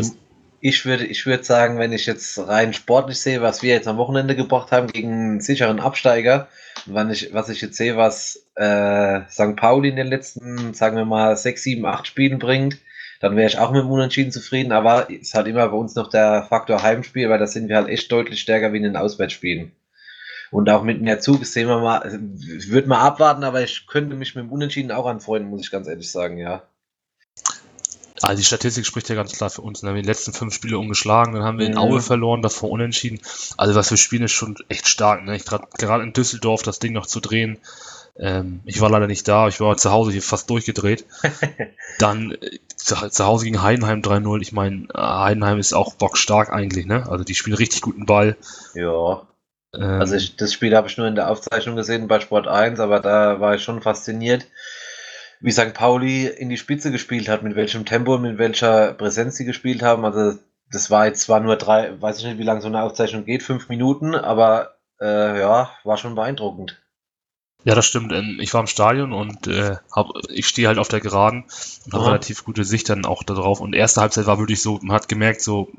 ich 0.59 0.85
würde 0.85 1.05
ich 1.05 1.27
würde 1.27 1.43
sagen, 1.43 1.77
wenn 1.77 1.93
ich 1.93 2.07
jetzt 2.07 2.39
rein 2.39 2.73
sportlich 2.73 3.19
sehe, 3.19 3.43
was 3.43 3.61
wir 3.61 3.75
jetzt 3.75 3.87
am 3.87 3.97
Wochenende 3.97 4.35
gebracht 4.35 4.71
haben 4.71 4.87
gegen 4.87 5.11
einen 5.11 5.41
sicheren 5.41 5.79
Absteiger, 5.79 6.47
wenn 6.85 7.09
ich, 7.09 7.33
was 7.33 7.49
ich 7.49 7.61
jetzt 7.61 7.77
sehe, 7.77 7.97
was 7.97 8.47
äh, 8.55 9.21
St. 9.29 9.55
Pauli 9.55 9.89
in 9.89 9.95
den 9.95 10.07
letzten, 10.07 10.73
sagen 10.73 10.97
wir 10.97 11.05
mal, 11.05 11.35
sechs, 11.37 11.63
sieben, 11.63 11.85
acht 11.85 12.07
Spielen 12.07 12.39
bringt, 12.39 12.77
dann 13.19 13.35
wäre 13.35 13.47
ich 13.47 13.57
auch 13.57 13.71
mit 13.71 13.81
dem 13.81 13.91
Unentschieden 13.91 14.31
zufrieden, 14.31 14.71
aber 14.71 15.09
es 15.09 15.33
hat 15.33 15.47
immer 15.47 15.67
bei 15.67 15.75
uns 15.75 15.95
noch 15.95 16.09
der 16.09 16.43
Faktor 16.43 16.81
Heimspiel, 16.81 17.29
weil 17.29 17.39
da 17.39 17.47
sind 17.47 17.67
wir 17.67 17.75
halt 17.75 17.89
echt 17.89 18.11
deutlich 18.11 18.39
stärker 18.39 18.71
wie 18.71 18.77
in 18.77 18.83
den 18.83 18.95
Auswärtsspielen. 18.95 19.73
Und 20.51 20.69
auch 20.69 20.83
mit 20.83 21.01
mehr 21.01 21.19
Zug 21.19 21.45
sehen 21.45 21.67
wir 21.67 21.79
mal, 21.79 22.19
ich 22.57 22.69
würde 22.69 22.87
mal 22.87 23.01
abwarten, 23.01 23.43
aber 23.43 23.61
ich 23.61 23.85
könnte 23.87 24.15
mich 24.15 24.35
mit 24.35 24.45
dem 24.45 24.51
Unentschieden 24.51 24.91
auch 24.91 25.05
anfreunden, 25.05 25.49
muss 25.49 25.61
ich 25.61 25.71
ganz 25.71 25.87
ehrlich 25.87 26.11
sagen, 26.11 26.37
ja. 26.37 26.63
Also 28.21 28.39
die 28.39 28.45
Statistik 28.45 28.85
spricht 28.85 29.09
ja 29.09 29.15
ganz 29.15 29.33
klar 29.33 29.49
für 29.49 29.61
uns. 29.61 29.81
Dann 29.81 29.89
haben 29.89 29.95
wir 29.95 30.03
die 30.03 30.07
letzten 30.07 30.33
fünf 30.33 30.53
Spiele 30.53 30.77
umgeschlagen, 30.77 31.33
dann 31.33 31.43
haben 31.43 31.59
wir 31.59 31.65
in 31.65 31.73
mhm. 31.73 31.79
Aue 31.79 32.01
verloren, 32.01 32.41
davor 32.41 32.69
unentschieden. 32.71 33.19
Also 33.57 33.75
was 33.75 33.89
wir 33.89 33.97
spielen 33.97 34.23
ist 34.23 34.31
schon 34.31 34.55
echt 34.67 34.87
stark. 34.87 35.23
Ne? 35.23 35.39
Gerade 35.39 36.03
in 36.03 36.13
Düsseldorf 36.13 36.61
das 36.63 36.79
Ding 36.79 36.93
noch 36.93 37.05
zu 37.05 37.19
drehen. 37.19 37.59
Ähm, 38.19 38.59
ich 38.65 38.81
war 38.81 38.89
leider 38.89 39.07
nicht 39.07 39.27
da, 39.27 39.47
ich 39.47 39.61
war 39.61 39.77
zu 39.77 39.91
Hause 39.91 40.11
hier 40.11 40.21
fast 40.21 40.49
durchgedreht. 40.49 41.05
dann 41.99 42.31
äh, 42.31 42.59
zu, 42.75 42.95
zu, 43.09 43.25
Hause 43.25 43.45
gegen 43.45 43.61
Heidenheim 43.61 44.01
3-0. 44.01 44.41
Ich 44.41 44.51
meine, 44.51 44.87
Heidenheim 44.93 45.57
ist 45.57 45.73
auch 45.73 45.93
bockstark 45.93 46.51
eigentlich. 46.51 46.85
Ne? 46.85 47.09
Also 47.09 47.23
die 47.23 47.35
spielen 47.35 47.55
richtig 47.55 47.81
guten 47.81 48.05
Ball. 48.05 48.35
Ja. 48.73 49.27
Ähm, 49.73 50.01
also 50.01 50.15
ich, 50.15 50.35
das 50.35 50.53
Spiel 50.53 50.75
habe 50.75 50.89
ich 50.89 50.97
nur 50.97 51.07
in 51.07 51.15
der 51.15 51.29
Aufzeichnung 51.29 51.75
gesehen 51.75 52.07
bei 52.07 52.19
Sport 52.19 52.47
1, 52.47 52.79
aber 52.79 52.99
da 52.99 53.39
war 53.39 53.55
ich 53.55 53.63
schon 53.63 53.81
fasziniert, 53.81 54.45
wie 55.39 55.51
St. 55.51 55.73
Pauli 55.73 56.27
in 56.27 56.49
die 56.49 56.57
Spitze 56.57 56.91
gespielt 56.91 57.29
hat, 57.29 57.43
mit 57.43 57.55
welchem 57.55 57.85
Tempo, 57.85 58.17
mit 58.17 58.37
welcher 58.37 58.93
Präsenz 58.93 59.35
sie 59.35 59.45
gespielt 59.45 59.81
haben. 59.81 60.05
Also 60.05 60.37
das 60.71 60.91
war 60.91 61.05
jetzt 61.05 61.21
zwar 61.21 61.39
nur 61.39 61.55
drei, 61.55 61.99
weiß 61.99 62.19
ich 62.19 62.25
nicht, 62.25 62.37
wie 62.37 62.43
lange 62.43 62.61
so 62.61 62.67
eine 62.67 62.83
Aufzeichnung 62.83 63.25
geht, 63.25 63.43
fünf 63.43 63.69
Minuten, 63.69 64.15
aber 64.15 64.75
äh, 65.01 65.39
ja, 65.39 65.71
war 65.83 65.97
schon 65.97 66.15
beeindruckend. 66.15 66.81
Ja, 67.65 67.75
das 67.75 67.85
stimmt. 67.85 68.13
Ich 68.39 68.53
war 68.53 68.61
im 68.61 68.67
Stadion 68.67 69.11
und 69.11 69.47
äh, 69.47 69.75
hab, 69.91 70.07
ich 70.29 70.47
stehe 70.47 70.69
halt 70.69 70.77
auf 70.77 70.87
der 70.87 71.01
Geraden 71.01 71.43
und 71.85 71.93
habe 71.93 72.05
relativ 72.05 72.45
gute 72.45 72.63
Sicht 72.63 72.87
dann 72.87 73.05
auch 73.05 73.21
darauf. 73.23 73.59
Und 73.59 73.73
erste 73.73 73.99
Halbzeit 73.99 74.27
war 74.27 74.39
wirklich 74.39 74.61
so, 74.61 74.79
man 74.81 74.95
hat 74.95 75.09
gemerkt, 75.09 75.41
so 75.41 75.69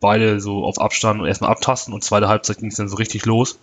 beide 0.00 0.40
so 0.40 0.64
auf 0.64 0.80
Abstand 0.80 1.20
und 1.20 1.26
erstmal 1.26 1.50
abtasten 1.50 1.94
und 1.94 2.02
zweite 2.02 2.28
Halbzeit 2.28 2.58
ging 2.58 2.70
es 2.70 2.76
dann 2.76 2.88
so 2.88 2.96
richtig 2.96 3.24
los. 3.24 3.58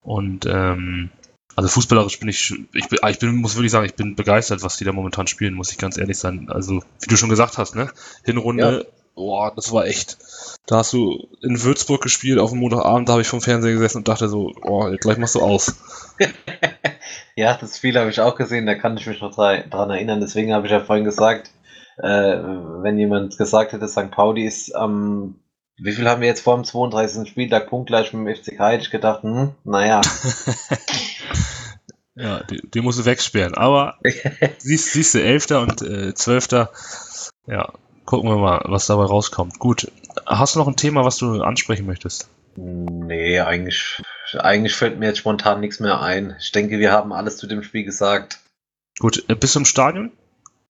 Und 0.00 0.46
ähm, 0.46 1.10
also 1.56 1.68
fußballerisch 1.68 2.18
bin 2.18 2.28
ich, 2.28 2.54
ich 2.72 2.88
bin, 2.88 2.98
ich 3.08 3.18
bin, 3.18 3.36
muss 3.36 3.56
wirklich 3.56 3.72
sagen, 3.72 3.86
ich 3.86 3.94
bin 3.94 4.16
begeistert, 4.16 4.62
was 4.62 4.76
die 4.76 4.84
da 4.84 4.92
momentan 4.92 5.26
spielen, 5.26 5.54
muss 5.54 5.70
ich 5.70 5.78
ganz 5.78 5.98
ehrlich 5.98 6.18
sein. 6.18 6.48
Also, 6.50 6.82
wie 7.00 7.08
du 7.08 7.16
schon 7.16 7.28
gesagt 7.28 7.58
hast, 7.58 7.74
ne? 7.74 7.90
Hinrunde, 8.24 8.86
ja. 8.86 8.92
boah, 9.14 9.52
das 9.54 9.72
war 9.72 9.86
echt. 9.86 10.18
Da 10.66 10.78
hast 10.78 10.92
du 10.92 11.28
in 11.42 11.62
Würzburg 11.62 12.02
gespielt 12.02 12.38
auf 12.38 12.50
dem 12.50 12.60
Montagabend, 12.60 13.08
da 13.08 13.12
habe 13.12 13.22
ich 13.22 13.28
vom 13.28 13.40
Fernseher 13.40 13.72
gesessen 13.72 13.98
und 13.98 14.08
dachte 14.08 14.28
so, 14.28 14.52
oh, 14.62 14.90
gleich 14.98 15.18
machst 15.18 15.34
du 15.34 15.40
aus. 15.40 15.76
ja, 17.36 17.56
das 17.60 17.76
Spiel 17.76 17.98
habe 17.98 18.10
ich 18.10 18.20
auch 18.20 18.36
gesehen, 18.36 18.66
da 18.66 18.74
kann 18.74 18.96
ich 18.96 19.06
mich 19.06 19.20
noch 19.20 19.34
dran 19.34 19.90
erinnern. 19.90 20.20
Deswegen 20.20 20.54
habe 20.54 20.66
ich 20.66 20.72
ja 20.72 20.80
vorhin 20.80 21.04
gesagt, 21.04 21.50
äh, 21.98 22.06
wenn 22.08 22.98
jemand 22.98 23.36
gesagt 23.36 23.72
hätte, 23.72 23.88
St. 23.88 24.10
Pauli 24.10 24.46
ist 24.46 24.74
am 24.74 25.36
wie 25.78 25.92
viel 25.92 26.08
haben 26.08 26.20
wir 26.20 26.28
jetzt 26.28 26.42
vor 26.42 26.56
dem 26.56 26.64
32. 26.64 27.28
Spieltag 27.28 27.68
punktgleich 27.68 28.12
mit 28.12 28.26
dem 28.26 28.42
FC 28.42 28.58
Heide 28.58 28.88
gedacht? 28.88 29.22
Hm, 29.22 29.52
naja. 29.64 30.00
ja, 32.14 32.42
den, 32.44 32.60
den 32.70 32.84
musst 32.84 32.98
du 32.98 33.04
wegsperren. 33.04 33.54
Aber 33.54 33.96
siehst, 34.58 34.92
siehst 34.92 35.14
du, 35.14 35.22
11. 35.22 35.50
und 35.50 35.82
äh, 35.82 36.14
12. 36.14 36.68
Ja, 37.46 37.72
gucken 38.04 38.30
wir 38.30 38.36
mal, 38.36 38.62
was 38.66 38.86
dabei 38.86 39.04
rauskommt. 39.04 39.58
Gut. 39.58 39.90
Hast 40.26 40.54
du 40.54 40.58
noch 40.58 40.68
ein 40.68 40.76
Thema, 40.76 41.04
was 41.04 41.16
du 41.16 41.42
ansprechen 41.42 41.86
möchtest? 41.86 42.28
Nee, 42.56 43.40
eigentlich, 43.40 44.02
eigentlich 44.38 44.74
fällt 44.74 44.98
mir 44.98 45.06
jetzt 45.06 45.18
spontan 45.18 45.60
nichts 45.60 45.80
mehr 45.80 46.00
ein. 46.02 46.36
Ich 46.38 46.52
denke, 46.52 46.78
wir 46.78 46.92
haben 46.92 47.12
alles 47.12 47.38
zu 47.38 47.46
dem 47.46 47.62
Spiel 47.62 47.84
gesagt. 47.84 48.40
Gut, 48.98 49.24
äh, 49.28 49.34
bist 49.34 49.54
du 49.54 49.60
im 49.60 49.64
Stadion? 49.64 50.12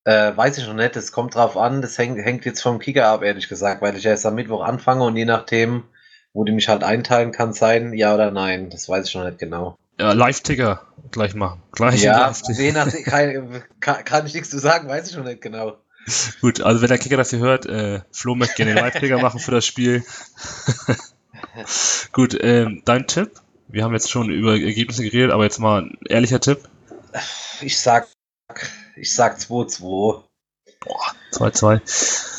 Äh, 0.05 0.37
weiß 0.37 0.59
ich 0.59 0.67
noch 0.67 0.75
nicht, 0.75 0.97
das 0.97 1.13
kommt 1.13 1.37
drauf 1.37 1.57
an, 1.57 1.81
das 1.81 1.97
hängt, 1.97 2.19
hängt 2.19 2.45
jetzt 2.45 2.61
vom 2.61 2.81
Kicker 2.81 3.07
ab, 3.07 3.23
ehrlich 3.23 3.49
gesagt, 3.49 3.83
weil 3.83 3.97
ich 3.97 4.05
erst 4.05 4.27
am 4.27 4.35
Mittwoch 4.35 4.63
anfange 4.63 5.05
und 5.05 5.17
je 5.17 5.25
nachdem, 5.25 5.85
wo 6.33 6.45
die 6.45 6.53
mich 6.53 6.69
halt 6.69 6.83
einteilen 6.83 7.31
kann, 7.31 7.53
sein, 7.53 7.93
ja 7.93 8.15
oder 8.15 8.33
nein, 8.33 8.69
das 8.69 8.89
weiß 8.89 9.07
ich 9.07 9.15
noch 9.15 9.25
nicht 9.25 9.39
genau. 9.39 9.77
Ja, 10.01 10.13
Live-Ticker 10.13 10.83
gleich 11.13 11.35
machen. 11.35 11.63
Gleich 11.71 12.03
ja, 12.03 12.33
je 12.49 12.73
nachdem, 12.73 13.05
kann, 13.05 13.63
kann, 13.79 14.05
kann, 14.05 14.27
ich 14.27 14.35
nichts 14.35 14.51
zu 14.51 14.59
sagen, 14.59 14.89
weiß 14.89 15.09
ich 15.09 15.17
noch 15.17 15.25
nicht 15.25 15.41
genau. 15.41 15.77
Gut, 16.41 16.61
also 16.61 16.83
wenn 16.83 16.89
der 16.89 16.99
Kicker 16.99 17.17
das 17.17 17.31
hier 17.31 17.39
hört, 17.39 17.67
äh, 17.67 18.01
Flo 18.11 18.35
möchte 18.35 18.57
gerne 18.57 18.75
den 18.75 18.83
Live-Ticker 18.83 19.21
machen 19.21 19.39
für 19.39 19.53
das 19.53 19.65
Spiel. 19.65 20.03
Gut, 22.13 22.37
ähm, 22.41 22.83
dein 22.85 23.07
Tipp? 23.07 23.31
Wir 23.69 23.85
haben 23.85 23.93
jetzt 23.93 24.11
schon 24.11 24.31
über 24.31 24.53
Ergebnisse 24.53 25.05
geredet, 25.05 25.31
aber 25.31 25.45
jetzt 25.45 25.61
mal 25.61 25.83
ein 25.83 25.99
ehrlicher 26.09 26.41
Tipp. 26.41 26.59
Ich 27.61 27.79
sag 27.79 28.09
ich 28.97 29.15
sag 29.15 29.39
2-2. 29.39 30.23
2-2. 31.33 32.39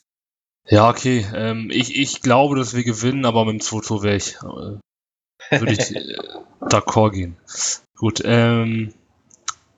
Ja, 0.68 0.90
okay. 0.90 1.26
Ähm, 1.34 1.70
ich, 1.72 1.98
ich 1.98 2.22
glaube, 2.22 2.56
dass 2.56 2.74
wir 2.74 2.84
gewinnen, 2.84 3.26
aber 3.26 3.46
mit 3.46 3.54
dem 3.54 3.60
2-2 3.62 4.04
wäre 4.04 4.16
ich, 4.16 4.36
äh, 4.36 5.60
würde 5.60 5.74
ich 5.74 5.80
äh, 5.96 6.18
d'accord 6.62 7.12
gehen. 7.12 7.38
Gut, 7.98 8.22
ähm, 8.26 8.94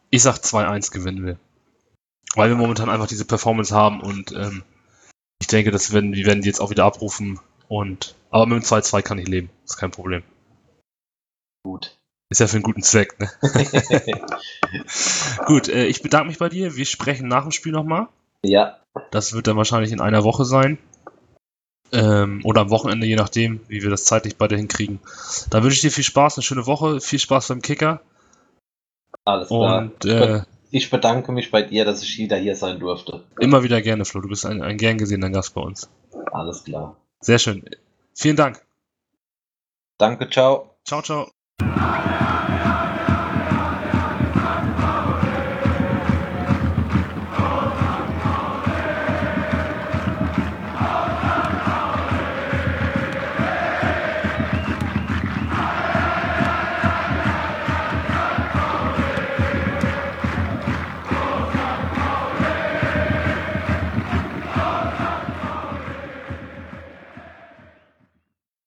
ich 0.09 0.23
sag 0.23 0.37
2-1 0.37 0.91
gewinnen 0.91 1.25
wir. 1.25 1.39
Weil 2.35 2.49
wir 2.49 2.57
momentan 2.57 2.89
einfach 2.89 3.07
diese 3.07 3.25
Performance 3.25 3.73
haben 3.73 4.01
und 4.01 4.31
ähm, 4.33 4.63
ich 5.39 5.47
denke, 5.47 5.71
dass 5.71 5.93
werden, 5.93 6.13
wir 6.13 6.25
werden 6.25 6.41
die 6.41 6.47
jetzt 6.47 6.59
auch 6.59 6.69
wieder 6.69 6.85
abrufen 6.85 7.39
und 7.67 8.15
aber 8.29 8.45
mit 8.45 8.63
dem 8.63 8.65
2-2 8.65 9.01
kann 9.01 9.17
ich 9.17 9.27
leben. 9.27 9.49
ist 9.63 9.77
kein 9.77 9.91
Problem. 9.91 10.23
Gut. 11.63 11.97
Ist 12.29 12.39
ja 12.39 12.47
für 12.47 12.55
einen 12.55 12.63
guten 12.63 12.81
Zweck, 12.81 13.19
ne? 13.19 13.29
Gut, 15.45 15.69
äh, 15.69 15.85
ich 15.85 16.01
bedanke 16.01 16.27
mich 16.27 16.39
bei 16.39 16.49
dir. 16.49 16.75
Wir 16.75 16.85
sprechen 16.85 17.27
nach 17.27 17.43
dem 17.43 17.51
Spiel 17.51 17.71
nochmal. 17.71 18.07
Ja. 18.43 18.79
Das 19.11 19.33
wird 19.33 19.47
dann 19.47 19.57
wahrscheinlich 19.57 19.91
in 19.91 20.01
einer 20.01 20.23
Woche 20.23 20.43
sein. 20.43 20.79
Ähm, 21.91 22.41
oder 22.43 22.61
am 22.61 22.71
Wochenende, 22.71 23.05
je 23.05 23.15
nachdem, 23.15 23.61
wie 23.67 23.83
wir 23.83 23.91
das 23.91 24.05
zeitlich 24.05 24.37
beide 24.37 24.57
hinkriegen. 24.57 24.99
Da 25.51 25.63
wünsche 25.63 25.75
ich 25.75 25.81
dir 25.81 25.91
viel 25.91 26.03
Spaß, 26.03 26.37
eine 26.37 26.43
schöne 26.43 26.65
Woche, 26.65 26.99
viel 26.99 27.19
Spaß 27.19 27.49
beim 27.49 27.61
Kicker. 27.61 28.01
Alles 29.23 29.47
klar. 29.47 29.77
Und, 29.83 30.05
äh, 30.05 30.41
ich 30.71 30.89
bedanke 30.89 31.31
mich 31.31 31.51
bei 31.51 31.61
dir, 31.61 31.85
dass 31.85 32.01
ich 32.01 32.17
wieder 32.17 32.37
hier 32.37 32.55
sein 32.55 32.79
durfte. 32.79 33.23
Immer 33.39 33.63
wieder 33.63 33.81
gerne, 33.81 34.03
Flo. 34.03 34.21
Du 34.21 34.29
bist 34.29 34.45
ein, 34.45 34.61
ein 34.61 34.77
gern 34.77 34.97
gesehener 34.97 35.29
Gast 35.29 35.53
bei 35.53 35.61
uns. 35.61 35.89
Alles 36.31 36.63
klar. 36.63 36.97
Sehr 37.21 37.39
schön. 37.39 37.63
Vielen 38.13 38.35
Dank. 38.35 38.65
Danke, 39.97 40.29
ciao. 40.29 40.75
Ciao, 40.85 41.01
ciao. 41.01 41.29